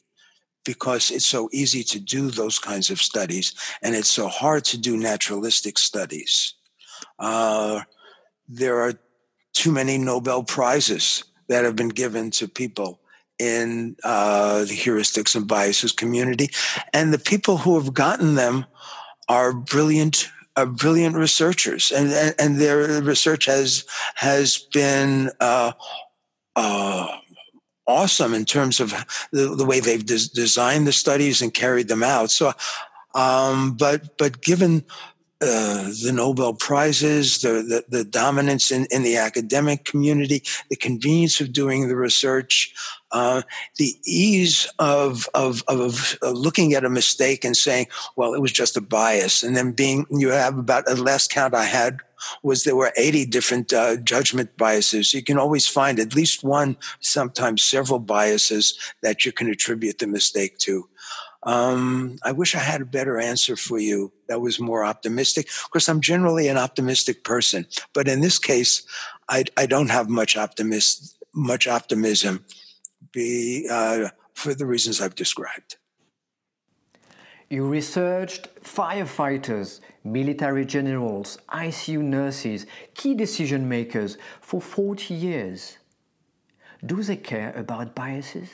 because 0.64 1.10
it's 1.10 1.26
so 1.26 1.48
easy 1.52 1.82
to 1.82 1.98
do 1.98 2.30
those 2.30 2.58
kinds 2.58 2.90
of 2.90 3.00
studies 3.00 3.54
and 3.82 3.94
it's 3.94 4.10
so 4.10 4.28
hard 4.28 4.64
to 4.64 4.78
do 4.78 4.96
naturalistic 4.96 5.78
studies. 5.78 6.54
Uh, 7.18 7.80
there 8.48 8.78
are 8.80 8.92
too 9.52 9.72
many 9.72 9.98
Nobel 9.98 10.42
Prizes 10.42 11.24
that 11.48 11.64
have 11.64 11.76
been 11.76 11.88
given 11.88 12.30
to 12.32 12.46
people 12.46 13.00
in 13.38 13.96
uh, 14.04 14.60
the 14.60 14.76
heuristics 14.76 15.34
and 15.34 15.48
biases 15.48 15.92
community, 15.92 16.50
and 16.92 17.12
the 17.12 17.18
people 17.18 17.56
who 17.56 17.80
have 17.80 17.94
gotten 17.94 18.34
them 18.34 18.66
are 19.30 19.52
brilliant, 19.52 20.28
are 20.56 20.66
brilliant 20.66 21.14
researchers, 21.14 21.92
and 21.92 22.10
and, 22.12 22.34
and 22.38 22.60
their 22.60 23.00
research 23.00 23.46
has 23.46 23.86
has 24.16 24.58
been. 24.72 25.30
Uh, 25.40 25.72
uh, 26.56 27.06
awesome 27.86 28.34
in 28.34 28.44
terms 28.44 28.78
of 28.80 28.90
the, 29.32 29.54
the 29.56 29.64
way 29.64 29.80
they've 29.80 30.04
des- 30.04 30.32
designed 30.34 30.86
the 30.86 30.92
studies 30.92 31.42
and 31.42 31.54
carried 31.54 31.88
them 31.88 32.02
out. 32.02 32.30
So, 32.30 32.52
um, 33.14 33.76
but 33.76 34.16
but 34.18 34.42
given 34.42 34.84
uh, 35.42 35.84
the 36.04 36.12
Nobel 36.12 36.52
Prizes, 36.52 37.40
the, 37.40 37.62
the, 37.62 37.84
the 37.88 38.04
dominance 38.04 38.70
in, 38.70 38.86
in, 38.90 39.02
the 39.02 39.16
academic 39.16 39.86
community, 39.86 40.42
the 40.68 40.76
convenience 40.76 41.40
of 41.40 41.52
doing 41.52 41.88
the 41.88 41.96
research, 41.96 42.74
uh, 43.12 43.40
the 43.76 43.94
ease 44.04 44.70
of, 44.78 45.26
of, 45.32 45.62
of, 45.66 46.18
of, 46.20 46.36
looking 46.36 46.74
at 46.74 46.84
a 46.84 46.90
mistake 46.90 47.42
and 47.42 47.56
saying, 47.56 47.86
well, 48.16 48.34
it 48.34 48.42
was 48.42 48.52
just 48.52 48.76
a 48.76 48.82
bias. 48.82 49.42
And 49.42 49.56
then 49.56 49.72
being, 49.72 50.04
you 50.10 50.28
have 50.28 50.58
about, 50.58 50.86
at 50.88 50.98
last 50.98 51.30
count 51.30 51.54
I 51.54 51.64
had 51.64 52.00
was 52.42 52.64
there 52.64 52.76
were 52.76 52.92
80 52.98 53.24
different 53.24 53.72
uh, 53.72 53.96
judgment 53.96 54.54
biases. 54.58 55.14
You 55.14 55.22
can 55.22 55.38
always 55.38 55.66
find 55.66 55.98
at 55.98 56.14
least 56.14 56.44
one, 56.44 56.76
sometimes 57.00 57.62
several 57.62 57.98
biases 57.98 58.78
that 59.02 59.24
you 59.24 59.32
can 59.32 59.48
attribute 59.48 60.00
the 60.00 60.06
mistake 60.06 60.58
to. 60.58 60.86
Um, 61.42 62.18
I 62.22 62.32
wish 62.32 62.54
I 62.54 62.58
had 62.58 62.82
a 62.82 62.86
better 62.86 63.18
answer 63.18 63.56
for 63.56 63.78
you 63.78 64.12
that 64.28 64.40
was 64.40 64.60
more 64.60 64.84
optimistic. 64.84 65.48
Of 65.48 65.70
course, 65.70 65.88
I'm 65.88 66.00
generally 66.00 66.48
an 66.48 66.58
optimistic 66.58 67.24
person, 67.24 67.66
but 67.94 68.08
in 68.08 68.20
this 68.20 68.38
case, 68.38 68.82
I, 69.28 69.44
I 69.56 69.66
don't 69.66 69.90
have 69.90 70.08
much 70.08 70.36
optimist, 70.36 71.16
much 71.34 71.66
optimism, 71.66 72.44
be 73.12 73.66
uh, 73.70 74.10
for 74.34 74.54
the 74.54 74.66
reasons 74.66 75.00
I've 75.00 75.14
described. 75.14 75.76
You 77.48 77.66
researched 77.66 78.48
firefighters, 78.62 79.80
military 80.04 80.64
generals, 80.64 81.38
ICU 81.48 82.00
nurses, 82.00 82.66
key 82.94 83.14
decision 83.14 83.68
makers 83.68 84.18
for 84.40 84.60
40 84.60 85.14
years. 85.14 85.78
Do 86.86 87.02
they 87.02 87.16
care 87.16 87.52
about 87.56 87.94
biases? 87.94 88.50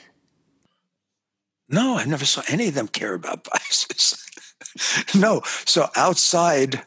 No, 1.69 1.97
I 1.97 2.05
never 2.05 2.25
saw 2.25 2.41
any 2.47 2.69
of 2.69 2.75
them 2.75 2.87
care 2.87 3.13
about 3.13 3.47
biases. 3.51 4.23
no. 5.15 5.41
So 5.65 5.89
outside 5.95 6.83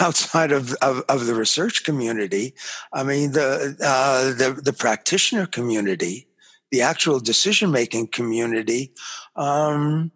outside 0.00 0.50
of, 0.50 0.72
of, 0.80 1.02
of, 1.10 1.26
the 1.26 1.34
research 1.34 1.84
community, 1.84 2.54
I 2.92 3.02
mean 3.02 3.32
the 3.32 3.76
uh, 3.82 4.32
the, 4.32 4.60
the 4.60 4.72
practitioner 4.72 5.46
community, 5.46 6.26
the 6.70 6.80
actual 6.80 7.20
decision 7.20 7.70
making 7.70 8.08
community, 8.08 8.92
um, 9.36 10.10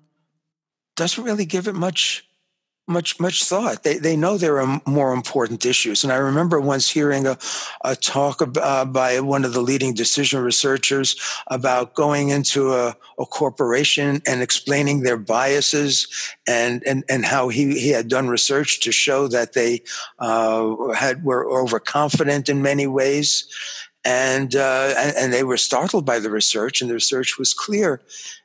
doesn't 0.96 1.22
really 1.22 1.44
give 1.44 1.68
it 1.68 1.74
much 1.74 2.27
much 2.88 3.20
much 3.20 3.44
thought. 3.44 3.82
They 3.82 3.98
they 3.98 4.16
know 4.16 4.36
there 4.36 4.60
are 4.60 4.80
more 4.86 5.12
important 5.12 5.64
issues. 5.66 6.02
And 6.02 6.12
I 6.12 6.16
remember 6.16 6.60
once 6.60 6.88
hearing 6.88 7.26
a, 7.26 7.36
a 7.84 7.94
talk 7.94 8.42
uh, 8.56 8.84
by 8.86 9.20
one 9.20 9.44
of 9.44 9.52
the 9.52 9.60
leading 9.60 9.94
decision 9.94 10.42
researchers 10.42 11.16
about 11.48 11.94
going 11.94 12.30
into 12.30 12.72
a, 12.72 12.96
a 13.18 13.26
corporation 13.26 14.22
and 14.26 14.42
explaining 14.42 15.02
their 15.02 15.18
biases 15.18 16.08
and 16.46 16.82
and 16.86 17.04
and 17.08 17.24
how 17.24 17.48
he 17.48 17.78
he 17.78 17.90
had 17.90 18.08
done 18.08 18.28
research 18.28 18.80
to 18.80 18.92
show 18.92 19.28
that 19.28 19.52
they 19.52 19.82
uh, 20.18 20.92
had 20.92 21.22
were 21.22 21.48
overconfident 21.50 22.48
in 22.48 22.62
many 22.62 22.86
ways. 22.86 23.46
And, 24.04 24.54
uh, 24.54 24.94
and 24.96 25.16
and 25.16 25.32
they 25.32 25.42
were 25.42 25.58
startled 25.58 26.06
by 26.06 26.18
the 26.18 26.30
research, 26.30 26.80
and 26.80 26.88
the 26.88 26.94
research 26.94 27.36
was 27.36 27.52
clear 27.52 28.00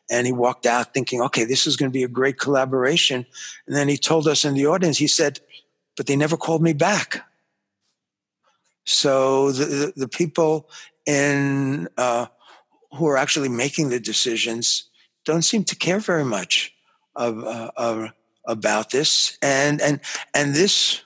and 0.10 0.28
he 0.28 0.34
walked 0.34 0.66
out 0.66 0.93
thinking, 0.93 1.22
okay, 1.22 1.45
this 1.45 1.66
is 1.66 1.76
going 1.76 1.89
to 1.89 1.93
be 1.93 2.04
a 2.04 2.08
great 2.08 2.38
collaboration. 2.38 3.26
And 3.68 3.76
then 3.76 3.88
he 3.88 3.97
told 3.97 4.28
us 4.28 4.45
in 4.45 4.54
the 4.54 4.68
audience, 4.68 4.97
he 4.97 5.08
said, 5.08 5.39
but 5.95 6.08
they 6.08 6.16
never 6.16 6.38
called 6.38 6.62
me 6.62 6.74
back. 6.74 7.26
So 8.86 9.51
the, 9.51 9.66
the, 9.66 9.93
the 9.95 10.08
people 10.08 10.70
in, 11.06 11.88
uh, 11.97 12.28
who 12.93 13.08
are 13.08 13.18
actually 13.18 13.49
making 13.49 13.89
the 13.89 13.99
decisions 13.99 14.89
don't 15.26 15.41
seem 15.41 15.64
to 15.66 15.76
care 15.76 15.99
very 15.99 16.26
much 16.26 16.74
of, 17.16 17.43
uh, 17.43 17.72
of, 17.78 18.10
about 18.45 18.91
this. 18.91 19.38
And, 19.41 19.82
and, 19.82 20.01
and 20.34 20.54
this, 20.54 21.01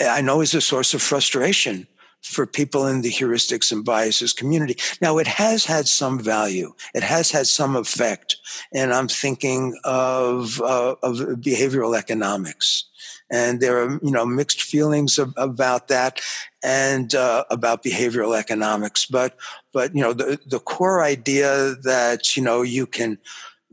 I 0.00 0.20
know, 0.20 0.40
is 0.40 0.54
a 0.54 0.60
source 0.60 0.94
of 0.94 1.02
frustration 1.02 1.88
for 2.22 2.46
people 2.46 2.86
in 2.86 3.02
the 3.02 3.10
heuristics 3.10 3.72
and 3.72 3.84
biases 3.84 4.32
community. 4.32 4.76
Now, 5.00 5.18
it 5.18 5.26
has 5.26 5.64
had 5.64 5.88
some 5.88 6.18
value. 6.18 6.72
It 6.94 7.02
has 7.02 7.30
had 7.30 7.46
some 7.46 7.76
effect. 7.76 8.36
And 8.72 8.94
I'm 8.94 9.08
thinking 9.08 9.76
of, 9.84 10.60
uh, 10.60 10.94
of 11.02 11.16
behavioral 11.40 11.96
economics. 11.98 12.84
And 13.30 13.60
there 13.60 13.82
are, 13.82 13.98
you 14.02 14.10
know, 14.10 14.24
mixed 14.26 14.62
feelings 14.62 15.18
of, 15.18 15.34
about 15.36 15.88
that 15.88 16.20
and 16.62 17.14
uh, 17.14 17.44
about 17.50 17.82
behavioral 17.82 18.38
economics. 18.38 19.06
But, 19.06 19.36
but, 19.72 19.94
you 19.94 20.02
know, 20.02 20.12
the, 20.12 20.38
the 20.46 20.60
core 20.60 21.02
idea 21.02 21.74
that, 21.82 22.36
you 22.36 22.42
know, 22.42 22.62
you 22.62 22.86
can 22.86 23.18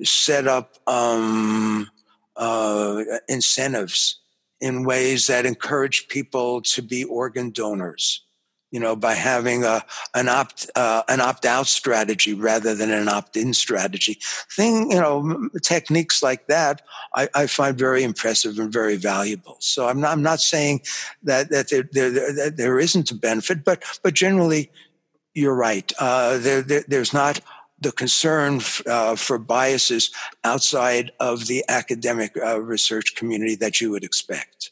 set 0.03 0.47
up 0.47 0.77
um, 0.87 1.89
uh, 2.35 3.03
incentives 3.27 4.19
in 4.61 4.85
ways 4.85 5.27
that 5.27 5.45
encourage 5.45 6.07
people 6.07 6.61
to 6.61 6.81
be 6.81 7.03
organ 7.03 7.51
donors 7.51 8.23
you 8.71 8.79
know, 8.79 8.95
by 8.95 9.13
having 9.13 9.63
a 9.63 9.83
an 10.13 10.29
opt 10.29 10.69
uh, 10.75 11.03
an 11.07 11.21
opt 11.21 11.45
out 11.45 11.67
strategy 11.67 12.33
rather 12.33 12.75
than 12.75 12.91
an 12.91 13.09
opt 13.09 13.35
in 13.35 13.53
strategy. 13.53 14.19
Thing, 14.51 14.91
you 14.91 14.99
know, 14.99 15.49
techniques 15.61 16.21
like 16.21 16.47
that 16.47 16.81
I, 17.13 17.29
I, 17.33 17.47
find 17.47 17.77
very 17.77 18.03
impressive 18.03 18.59
and 18.59 18.71
very 18.71 18.95
valuable. 18.95 19.57
So 19.59 19.87
I'm 19.87 19.99
not 19.99 20.11
I'm 20.11 20.23
not 20.23 20.39
saying 20.39 20.81
that 21.23 21.49
that 21.49 21.69
there 21.69 21.89
there, 21.91 22.11
there, 22.11 22.49
there 22.49 22.79
isn't 22.79 23.11
a 23.11 23.15
benefit, 23.15 23.63
but 23.63 23.83
but 24.03 24.13
generally, 24.13 24.71
you're 25.33 25.55
right. 25.55 25.91
Uh, 25.99 26.37
there, 26.37 26.61
there, 26.61 26.83
there's 26.87 27.13
not 27.13 27.39
the 27.81 27.91
concern 27.91 28.61
uh, 28.85 29.15
for 29.15 29.37
biases 29.37 30.11
outside 30.43 31.11
of 31.19 31.47
the 31.47 31.63
academic 31.69 32.35
uh, 32.37 32.59
research 32.59 33.15
community 33.15 33.55
that 33.55 33.79
you 33.79 33.89
would 33.91 34.03
expect. 34.03 34.71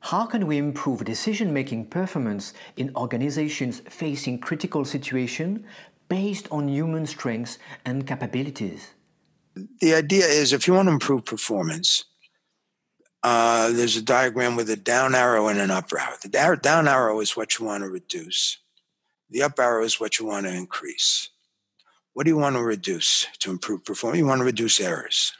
How 0.00 0.26
can 0.26 0.46
we 0.46 0.58
improve 0.58 1.04
decision 1.04 1.52
making 1.52 1.86
performance 1.86 2.54
in 2.76 2.94
organizations 2.94 3.80
facing 3.88 4.38
critical 4.38 4.84
situations 4.84 5.64
based 6.08 6.48
on 6.50 6.68
human 6.68 7.06
strengths 7.06 7.58
and 7.84 8.06
capabilities? 8.06 8.94
The 9.80 9.94
idea 9.94 10.26
is 10.26 10.52
if 10.52 10.66
you 10.66 10.74
want 10.74 10.88
to 10.88 10.92
improve 10.92 11.24
performance, 11.24 12.04
uh, 13.22 13.70
there's 13.72 13.96
a 13.96 14.02
diagram 14.02 14.54
with 14.54 14.70
a 14.70 14.76
down 14.76 15.14
arrow 15.14 15.48
and 15.48 15.58
an 15.58 15.70
up 15.70 15.92
arrow. 15.92 16.14
The 16.22 16.58
down 16.62 16.86
arrow 16.86 17.20
is 17.20 17.36
what 17.36 17.58
you 17.58 17.66
want 17.66 17.82
to 17.82 17.90
reduce, 17.90 18.58
the 19.30 19.42
up 19.42 19.58
arrow 19.58 19.84
is 19.84 20.00
what 20.00 20.18
you 20.18 20.26
want 20.26 20.46
to 20.46 20.52
increase. 20.52 21.30
What 22.14 22.24
do 22.24 22.30
you 22.30 22.36
want 22.36 22.56
to 22.56 22.62
reduce 22.62 23.26
to 23.40 23.50
improve 23.50 23.84
performance? 23.84 24.18
You 24.18 24.26
want 24.26 24.40
to 24.40 24.44
reduce 24.44 24.80
errors. 24.80 25.32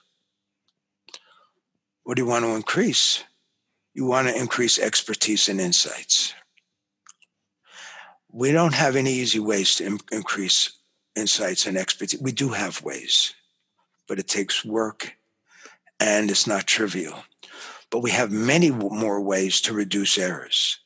What 2.04 2.16
do 2.16 2.22
you 2.22 2.28
want 2.28 2.44
to 2.44 2.50
increase? 2.50 3.24
You 3.98 4.04
want 4.04 4.28
to 4.28 4.38
increase 4.38 4.78
expertise 4.78 5.48
and 5.48 5.60
insights. 5.60 6.32
We 8.30 8.52
don't 8.52 8.74
have 8.74 8.94
any 8.94 9.10
easy 9.10 9.40
ways 9.40 9.74
to 9.74 9.86
Im- 9.86 9.98
increase 10.12 10.70
insights 11.16 11.66
and 11.66 11.76
expertise. 11.76 12.20
We 12.20 12.30
do 12.30 12.50
have 12.50 12.80
ways, 12.84 13.34
but 14.06 14.20
it 14.20 14.28
takes 14.28 14.64
work 14.64 15.14
and 15.98 16.30
it's 16.30 16.46
not 16.46 16.68
trivial. 16.68 17.24
But 17.90 18.04
we 18.04 18.12
have 18.12 18.30
many 18.30 18.70
more 18.70 19.20
ways 19.20 19.60
to 19.62 19.74
reduce 19.74 20.16
errors. 20.16 20.78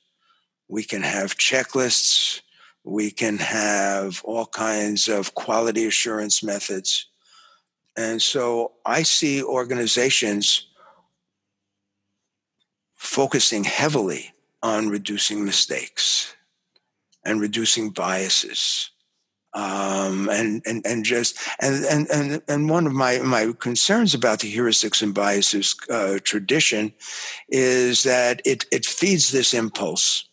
We 0.68 0.82
can 0.82 1.02
have 1.02 1.36
checklists, 1.36 2.40
we 2.82 3.10
can 3.10 3.36
have 3.36 4.22
all 4.24 4.46
kinds 4.46 5.10
of 5.10 5.34
quality 5.34 5.84
assurance 5.84 6.42
methods. 6.42 7.08
And 7.94 8.22
so 8.22 8.72
I 8.86 9.02
see 9.02 9.42
organizations 9.42 10.68
focusing 13.02 13.64
heavily 13.64 14.32
on 14.62 14.88
reducing 14.88 15.44
mistakes 15.44 16.36
and 17.24 17.40
reducing 17.40 17.90
biases. 17.90 18.90
Um, 19.54 20.30
and, 20.30 20.62
and, 20.64 20.86
and 20.86 21.04
just, 21.04 21.36
and, 21.60 21.84
and, 21.84 22.08
and, 22.10 22.42
and 22.46 22.70
one 22.70 22.86
of 22.86 22.92
my, 22.92 23.18
my 23.18 23.52
concerns 23.58 24.14
about 24.14 24.38
the 24.38 24.54
heuristics 24.54 25.02
and 25.02 25.12
biases 25.12 25.74
uh, 25.90 26.20
tradition 26.22 26.94
is 27.48 28.04
that 28.04 28.40
it, 28.44 28.66
it 28.70 28.86
feeds 28.86 29.32
this 29.32 29.52
impulse 29.52 30.24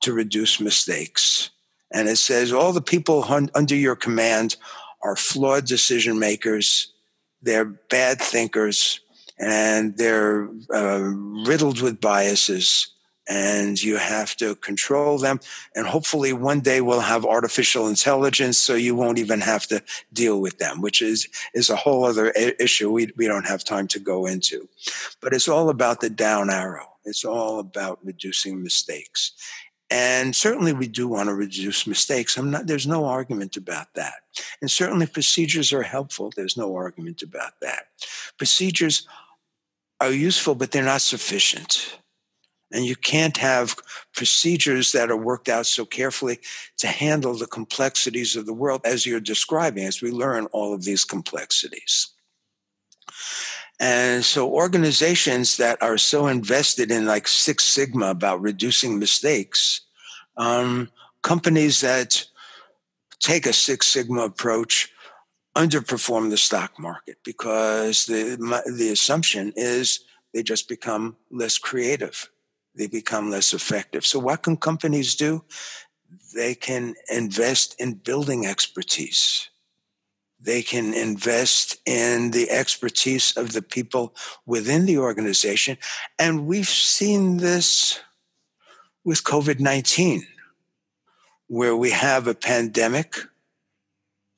to 0.00 0.14
reduce 0.14 0.58
mistakes. 0.58 1.50
And 1.92 2.08
it 2.08 2.16
says 2.16 2.54
all 2.54 2.72
the 2.72 2.80
people 2.80 3.22
under 3.54 3.76
your 3.76 3.96
command 3.96 4.56
are 5.02 5.14
flawed 5.14 5.66
decision 5.66 6.18
makers, 6.18 6.90
they're 7.42 7.66
bad 7.66 8.18
thinkers, 8.18 9.00
and 9.38 9.96
they're 9.96 10.48
uh, 10.72 11.00
riddled 11.46 11.80
with 11.80 12.00
biases 12.00 12.88
and 13.26 13.82
you 13.82 13.96
have 13.96 14.36
to 14.36 14.54
control 14.56 15.18
them 15.18 15.40
and 15.74 15.86
hopefully 15.86 16.32
one 16.32 16.60
day 16.60 16.80
we'll 16.80 17.00
have 17.00 17.24
artificial 17.24 17.88
intelligence 17.88 18.58
so 18.58 18.74
you 18.74 18.94
won't 18.94 19.18
even 19.18 19.40
have 19.40 19.66
to 19.66 19.82
deal 20.12 20.40
with 20.40 20.58
them 20.58 20.80
which 20.82 21.00
is 21.00 21.26
is 21.54 21.70
a 21.70 21.76
whole 21.76 22.04
other 22.04 22.30
issue 22.30 22.90
we, 22.90 23.10
we 23.16 23.26
don't 23.26 23.46
have 23.46 23.64
time 23.64 23.88
to 23.88 23.98
go 23.98 24.26
into 24.26 24.68
but 25.20 25.32
it's 25.32 25.48
all 25.48 25.70
about 25.70 26.00
the 26.00 26.10
down 26.10 26.50
arrow 26.50 26.86
it's 27.04 27.24
all 27.24 27.58
about 27.58 27.98
reducing 28.04 28.62
mistakes 28.62 29.32
and 29.90 30.34
certainly 30.34 30.72
we 30.72 30.88
do 30.88 31.06
want 31.06 31.28
to 31.28 31.34
reduce 31.34 31.86
mistakes. 31.86 32.36
I'm 32.36 32.50
not, 32.50 32.66
there's 32.66 32.86
no 32.86 33.04
argument 33.04 33.56
about 33.56 33.94
that. 33.94 34.14
And 34.60 34.70
certainly 34.70 35.06
procedures 35.06 35.72
are 35.72 35.82
helpful. 35.82 36.32
There's 36.34 36.56
no 36.56 36.74
argument 36.74 37.22
about 37.22 37.60
that. 37.60 37.84
Procedures 38.38 39.06
are 40.00 40.10
useful, 40.10 40.54
but 40.54 40.70
they're 40.70 40.84
not 40.84 41.00
sufficient. 41.00 41.98
And 42.72 42.84
you 42.84 42.96
can't 42.96 43.36
have 43.36 43.76
procedures 44.14 44.92
that 44.92 45.10
are 45.10 45.16
worked 45.16 45.48
out 45.48 45.66
so 45.66 45.84
carefully 45.84 46.40
to 46.78 46.88
handle 46.88 47.34
the 47.34 47.46
complexities 47.46 48.34
of 48.34 48.46
the 48.46 48.52
world 48.52 48.80
as 48.84 49.06
you're 49.06 49.20
describing, 49.20 49.84
as 49.84 50.02
we 50.02 50.10
learn 50.10 50.46
all 50.46 50.74
of 50.74 50.84
these 50.84 51.04
complexities. 51.04 52.08
And 53.80 54.24
so 54.24 54.48
organizations 54.50 55.56
that 55.58 55.82
are 55.82 55.98
so 55.98 56.26
invested 56.26 56.90
in 56.90 57.06
like 57.06 57.28
Six 57.28 57.64
Sigma 57.64 58.06
about 58.06 58.40
reducing 58.40 58.98
mistakes, 58.98 59.80
um, 60.36 60.90
companies 61.22 61.80
that 61.80 62.24
take 63.20 63.46
a 63.46 63.52
Six 63.52 63.86
Sigma 63.86 64.22
approach 64.22 64.90
underperform 65.54 66.30
the 66.30 66.36
stock 66.36 66.78
market 66.78 67.18
because 67.24 68.06
the, 68.06 68.62
the 68.76 68.90
assumption 68.90 69.52
is 69.56 70.00
they 70.32 70.42
just 70.42 70.68
become 70.68 71.16
less 71.30 71.58
creative. 71.58 72.30
They 72.74 72.88
become 72.88 73.30
less 73.30 73.54
effective. 73.54 74.04
So 74.04 74.18
what 74.18 74.42
can 74.42 74.56
companies 74.56 75.14
do? 75.14 75.44
They 76.34 76.54
can 76.54 76.94
invest 77.08 77.76
in 77.78 77.94
building 77.94 78.46
expertise 78.46 79.48
they 80.44 80.62
can 80.62 80.92
invest 80.92 81.78
in 81.86 82.30
the 82.30 82.50
expertise 82.50 83.34
of 83.36 83.52
the 83.52 83.62
people 83.62 84.14
within 84.44 84.84
the 84.84 84.98
organization. 84.98 85.78
And 86.18 86.46
we've 86.46 86.68
seen 86.68 87.38
this 87.38 87.98
with 89.04 89.24
COVID 89.24 89.58
19, 89.58 90.26
where 91.46 91.74
we 91.74 91.90
have 91.90 92.26
a 92.26 92.34
pandemic 92.34 93.16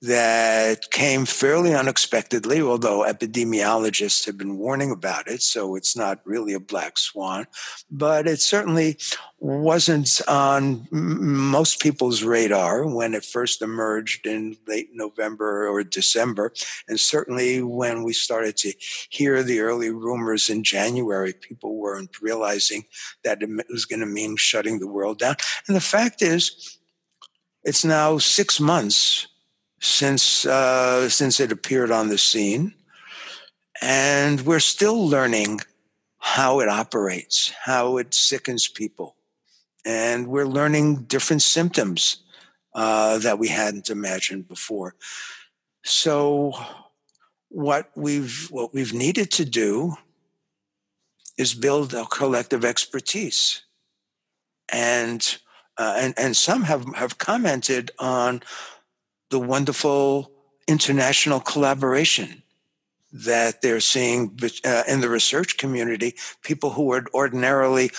that 0.03 0.91
came 0.91 1.25
fairly 1.25 1.75
unexpectedly, 1.75 2.61
although 2.61 3.05
epidemiologists 3.05 4.27
have 4.27 4.37
been 4.37 4.59
warning 4.59 4.91
about 4.91 5.27
it, 5.27 5.43
so 5.43 5.75
it's 5.75 5.97
not 5.97 6.21
really 6.25 6.53
a 6.53 6.61
black 6.61 6.99
swan. 6.99 7.47
But 7.91 8.29
it 8.29 8.41
certainly 8.41 8.99
wasn't 9.39 10.21
on 10.29 10.87
most 10.91 11.81
people's 11.81 12.23
radar 12.23 12.87
when 12.87 13.15
it 13.15 13.25
first 13.25 13.63
emerged 13.63 14.27
in 14.27 14.59
late 14.67 14.91
November 14.93 15.67
or 15.67 15.83
December. 15.83 16.53
And 16.89 17.01
certainly 17.01 17.63
when 17.63 18.03
we 18.03 18.13
started 18.13 18.57
to 18.59 18.75
hear 19.09 19.43
the 19.43 19.61
early 19.61 19.91
rumors 19.91 20.51
in 20.51 20.63
January, 20.63 21.33
people 21.33 21.77
weren't 21.77 22.21
realizing 22.21 22.85
that 23.25 23.43
it 23.43 23.49
was 23.71 23.87
going 23.87 24.01
to 24.01 24.07
mean 24.07 24.37
shutting 24.37 24.79
the 24.79 24.89
world 24.89 25.19
down. 25.19 25.37
And 25.67 25.77
the 25.77 25.81
fact 25.81 26.21
is, 26.21 26.79
it's 27.65 27.85
now 27.85 28.19
six 28.19 28.61
months 28.61 29.27
since 29.81 30.47
uh, 30.47 31.09
since 31.09 31.41
it 31.41 31.53
appeared 31.53 31.91
on 31.91 32.09
the 32.09 32.19
scene, 32.19 32.75
and 33.83 34.41
we're 34.43 34.61
still 34.61 35.07
learning 35.07 35.61
how 36.19 36.61
it 36.61 36.69
operates, 36.69 37.53
how 37.65 37.99
it 37.99 38.15
sickens 38.15 38.69
people, 38.69 39.17
and 39.85 40.29
we're 40.29 40.47
learning 40.47 41.05
different 41.05 41.43
symptoms 41.43 42.23
uh, 42.75 43.19
that 43.19 43.39
we 43.39 43.49
hadn't 43.49 43.91
imagined 43.91 44.49
before. 44.49 44.95
So, 45.85 46.53
what 47.49 47.91
we've 47.95 48.49
what 48.51 48.75
we've 48.75 48.95
needed 48.95 49.31
to 49.33 49.45
do 49.45 49.97
is 51.37 51.55
build 51.55 51.95
a 51.95 52.07
collective 52.07 52.65
expertise, 52.65 53.63
and 54.69 55.39
uh, 55.79 55.97
and 55.99 56.15
and 56.17 56.37
some 56.37 56.63
have 56.63 56.85
have 56.95 57.19
commented 57.19 57.91
on 57.99 58.43
the 59.31 59.39
wonderful 59.39 60.31
international 60.67 61.41
collaboration 61.41 62.43
that 63.13 63.63
they're 63.63 63.81
seeing 63.81 64.39
uh, 64.65 64.83
in 64.89 65.01
the 65.01 65.09
research 65.09 65.57
community. 65.57 66.15
People 66.43 66.71
who 66.71 66.85
would 66.85 67.09
ordinarily 67.15 67.91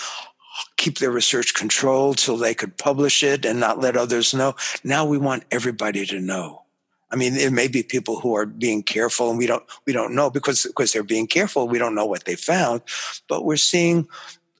keep 0.76 0.98
their 0.98 1.10
research 1.10 1.54
controlled 1.54 2.18
so 2.18 2.36
they 2.36 2.54
could 2.54 2.76
publish 2.76 3.22
it 3.22 3.44
and 3.44 3.58
not 3.60 3.80
let 3.80 3.96
others 3.96 4.34
know. 4.34 4.54
Now 4.84 5.04
we 5.04 5.18
want 5.18 5.44
everybody 5.50 6.06
to 6.06 6.20
know. 6.20 6.62
I 7.10 7.16
mean, 7.16 7.34
there 7.34 7.50
may 7.50 7.68
be 7.68 7.82
people 7.82 8.20
who 8.20 8.34
are 8.34 8.44
being 8.44 8.82
careful, 8.82 9.30
and 9.30 9.38
we 9.38 9.46
don't 9.46 9.64
we 9.86 9.94
don't 9.94 10.14
know 10.14 10.28
because 10.28 10.64
because 10.64 10.92
they're 10.92 11.02
being 11.02 11.26
careful. 11.26 11.66
We 11.66 11.78
don't 11.78 11.94
know 11.94 12.04
what 12.04 12.24
they 12.24 12.36
found, 12.36 12.82
but 13.28 13.44
we're 13.44 13.56
seeing 13.56 14.06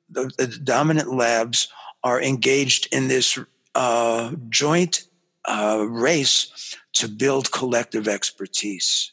the, 0.08 0.30
the 0.38 0.46
dominant 0.46 1.12
labs 1.12 1.68
are 2.02 2.22
engaged 2.22 2.88
in 2.90 3.08
this 3.08 3.38
uh, 3.74 4.32
joint 4.48 5.07
uh, 5.48 5.84
race 5.88 6.76
to 6.92 7.08
build 7.08 7.50
collective 7.50 8.06
expertise 8.06 9.12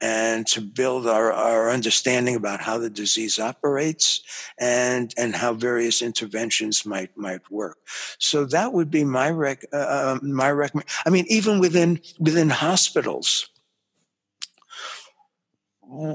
and 0.00 0.46
to 0.46 0.60
build 0.60 1.06
our, 1.06 1.32
our 1.32 1.70
understanding 1.70 2.36
about 2.36 2.60
how 2.60 2.76
the 2.76 2.90
disease 2.90 3.38
operates 3.38 4.20
and 4.58 5.14
and 5.16 5.34
how 5.34 5.54
various 5.54 6.02
interventions 6.02 6.84
might 6.84 7.16
might 7.16 7.50
work. 7.50 7.78
So 8.18 8.44
that 8.46 8.72
would 8.72 8.90
be 8.90 9.04
my 9.04 9.30
rec 9.30 9.64
uh, 9.72 9.76
uh 9.76 10.18
my 10.22 10.50
recommend. 10.50 10.88
I 11.06 11.10
mean, 11.10 11.24
even 11.28 11.58
within 11.58 12.00
within 12.18 12.50
hospitals. 12.50 13.48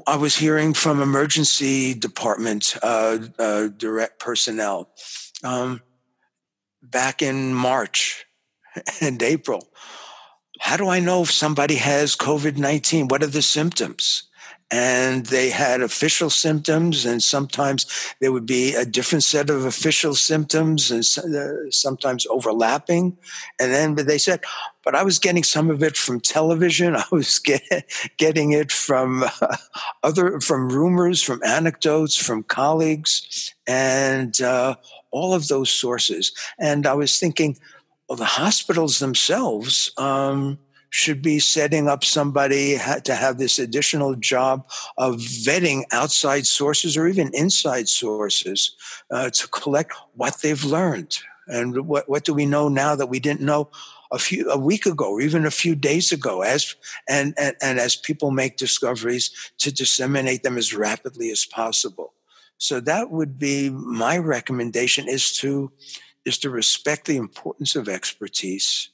I 0.05 0.18
was 0.18 0.36
hearing 0.36 0.74
from 0.74 1.01
emergency 1.01 1.93
department 1.93 2.76
uh, 2.84 3.20
uh, 3.38 3.68
direct 3.68 4.20
personnel 4.20 4.89
um, 5.41 5.82
back 6.82 7.22
in 7.22 7.53
March 7.53 8.26
and 9.01 9.21
April. 9.21 9.69
How 10.59 10.77
do 10.77 10.89
I 10.89 10.99
know 10.99 11.23
if 11.23 11.32
somebody 11.32 11.75
has 11.75 12.15
COVID 12.15 12.57
19? 12.57 13.07
What 13.07 13.23
are 13.23 13.27
the 13.27 13.41
symptoms? 13.41 14.23
And 14.71 15.25
they 15.25 15.49
had 15.49 15.82
official 15.82 16.30
symptoms, 16.30 17.03
and 17.03 17.23
sometimes 17.23 17.88
there 18.21 18.32
would 18.32 18.45
be 18.45 18.75
a 18.75 18.86
different 18.86 19.23
set 19.23 19.49
of 19.49 19.65
official 19.65 20.13
symptoms, 20.13 20.91
and 20.91 21.03
uh, 21.36 21.71
sometimes 21.71 22.27
overlapping. 22.27 23.17
And 23.59 23.73
then 23.73 23.95
they 23.95 24.19
said, 24.19 24.41
but 24.84 24.93
I 24.93 25.03
was 25.03 25.17
getting 25.17 25.43
some 25.43 25.71
of 25.71 25.82
it 25.82 25.97
from 25.97 26.19
television. 26.19 26.95
I 26.95 27.05
was 27.11 27.39
get, 27.39 27.63
getting 28.17 28.51
it 28.51 28.71
from 28.71 29.23
uh, 29.23 29.57
other, 30.03 30.39
from 30.39 30.69
rumors, 30.69 31.23
from 31.23 31.41
anecdotes, 31.43 32.15
from 32.15 32.43
colleagues, 32.43 33.55
and 33.65 34.39
uh, 34.41 34.75
all 35.11 35.34
of 35.34 35.47
those 35.47 35.69
sources. 35.69 36.32
And 36.59 36.86
I 36.86 36.93
was 36.93 37.19
thinking, 37.19 37.57
well, 38.10 38.18
the 38.18 38.26
hospitals 38.26 38.97
themselves 38.97 39.91
um, 39.97 40.57
should 40.89 41.22
be 41.22 41.38
setting 41.38 41.88
up 41.88 42.03
somebody 42.03 42.80
to 43.03 43.14
have 43.14 43.38
this 43.38 43.60
additional 43.60 44.16
job 44.16 44.68
of 44.97 45.18
vetting 45.18 45.84
outside 45.91 46.47
sources 46.47 46.97
or 46.97 47.07
even 47.07 47.30
inside 47.34 47.88
sources 47.88 48.76
uh, 49.12 49.30
to 49.30 49.47
collect 49.49 49.93
what 50.16 50.41
they've 50.41 50.64
learned. 50.64 51.20
And 51.47 51.88
what, 51.88 52.10
what 52.10 52.26
do 52.26 52.34
we 52.34 52.47
know 52.47 52.68
now 52.68 52.95
that 52.95 53.10
we 53.10 53.20
didn't 53.20 53.41
know 53.41 53.70
a 54.12 54.18
few 54.18 54.49
a 54.49 54.57
week 54.57 54.88
ago 54.88 55.12
or 55.12 55.22
even 55.22 55.45
a 55.45 55.51
few 55.51 55.76
days 55.76 56.12
ago 56.12 56.41
as 56.41 56.76
and, 57.07 57.36
and, 57.38 57.55
and 57.62 57.80
as 57.80 57.95
people 57.95 58.32
make 58.32 58.57
discoveries 58.57 59.30
to 59.60 59.72
disseminate 59.72 60.41
them 60.41 60.57
as 60.57 60.74
rapidly 60.74 61.30
as 61.30 61.45
possible. 61.45 62.14
So 62.57 62.80
that 62.82 63.12
would 63.12 63.38
be 63.38 63.70
my 63.70 64.18
recommendation 64.18 65.07
is 65.07 65.32
to 65.38 65.72
is 66.30 66.38
to 66.38 66.49
respect 66.49 67.05
the 67.05 67.17
importance 67.17 67.75
of 67.75 67.89
expertise 67.89 68.91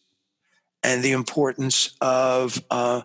and 0.82 1.04
the 1.04 1.12
importance 1.12 1.96
of, 2.00 2.64
uh, 2.72 3.02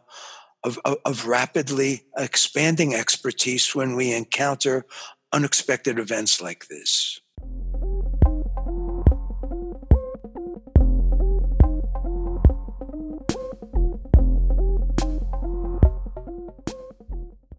of, 0.64 0.78
of, 0.85 1.26
rapidly 1.26 2.05
expanding 2.16 2.95
expertise 2.95 3.74
when 3.74 3.97
we 3.97 4.14
encounter 4.14 4.87
unexpected 5.33 5.99
events 5.99 6.41
like 6.41 6.68
this. 6.68 7.20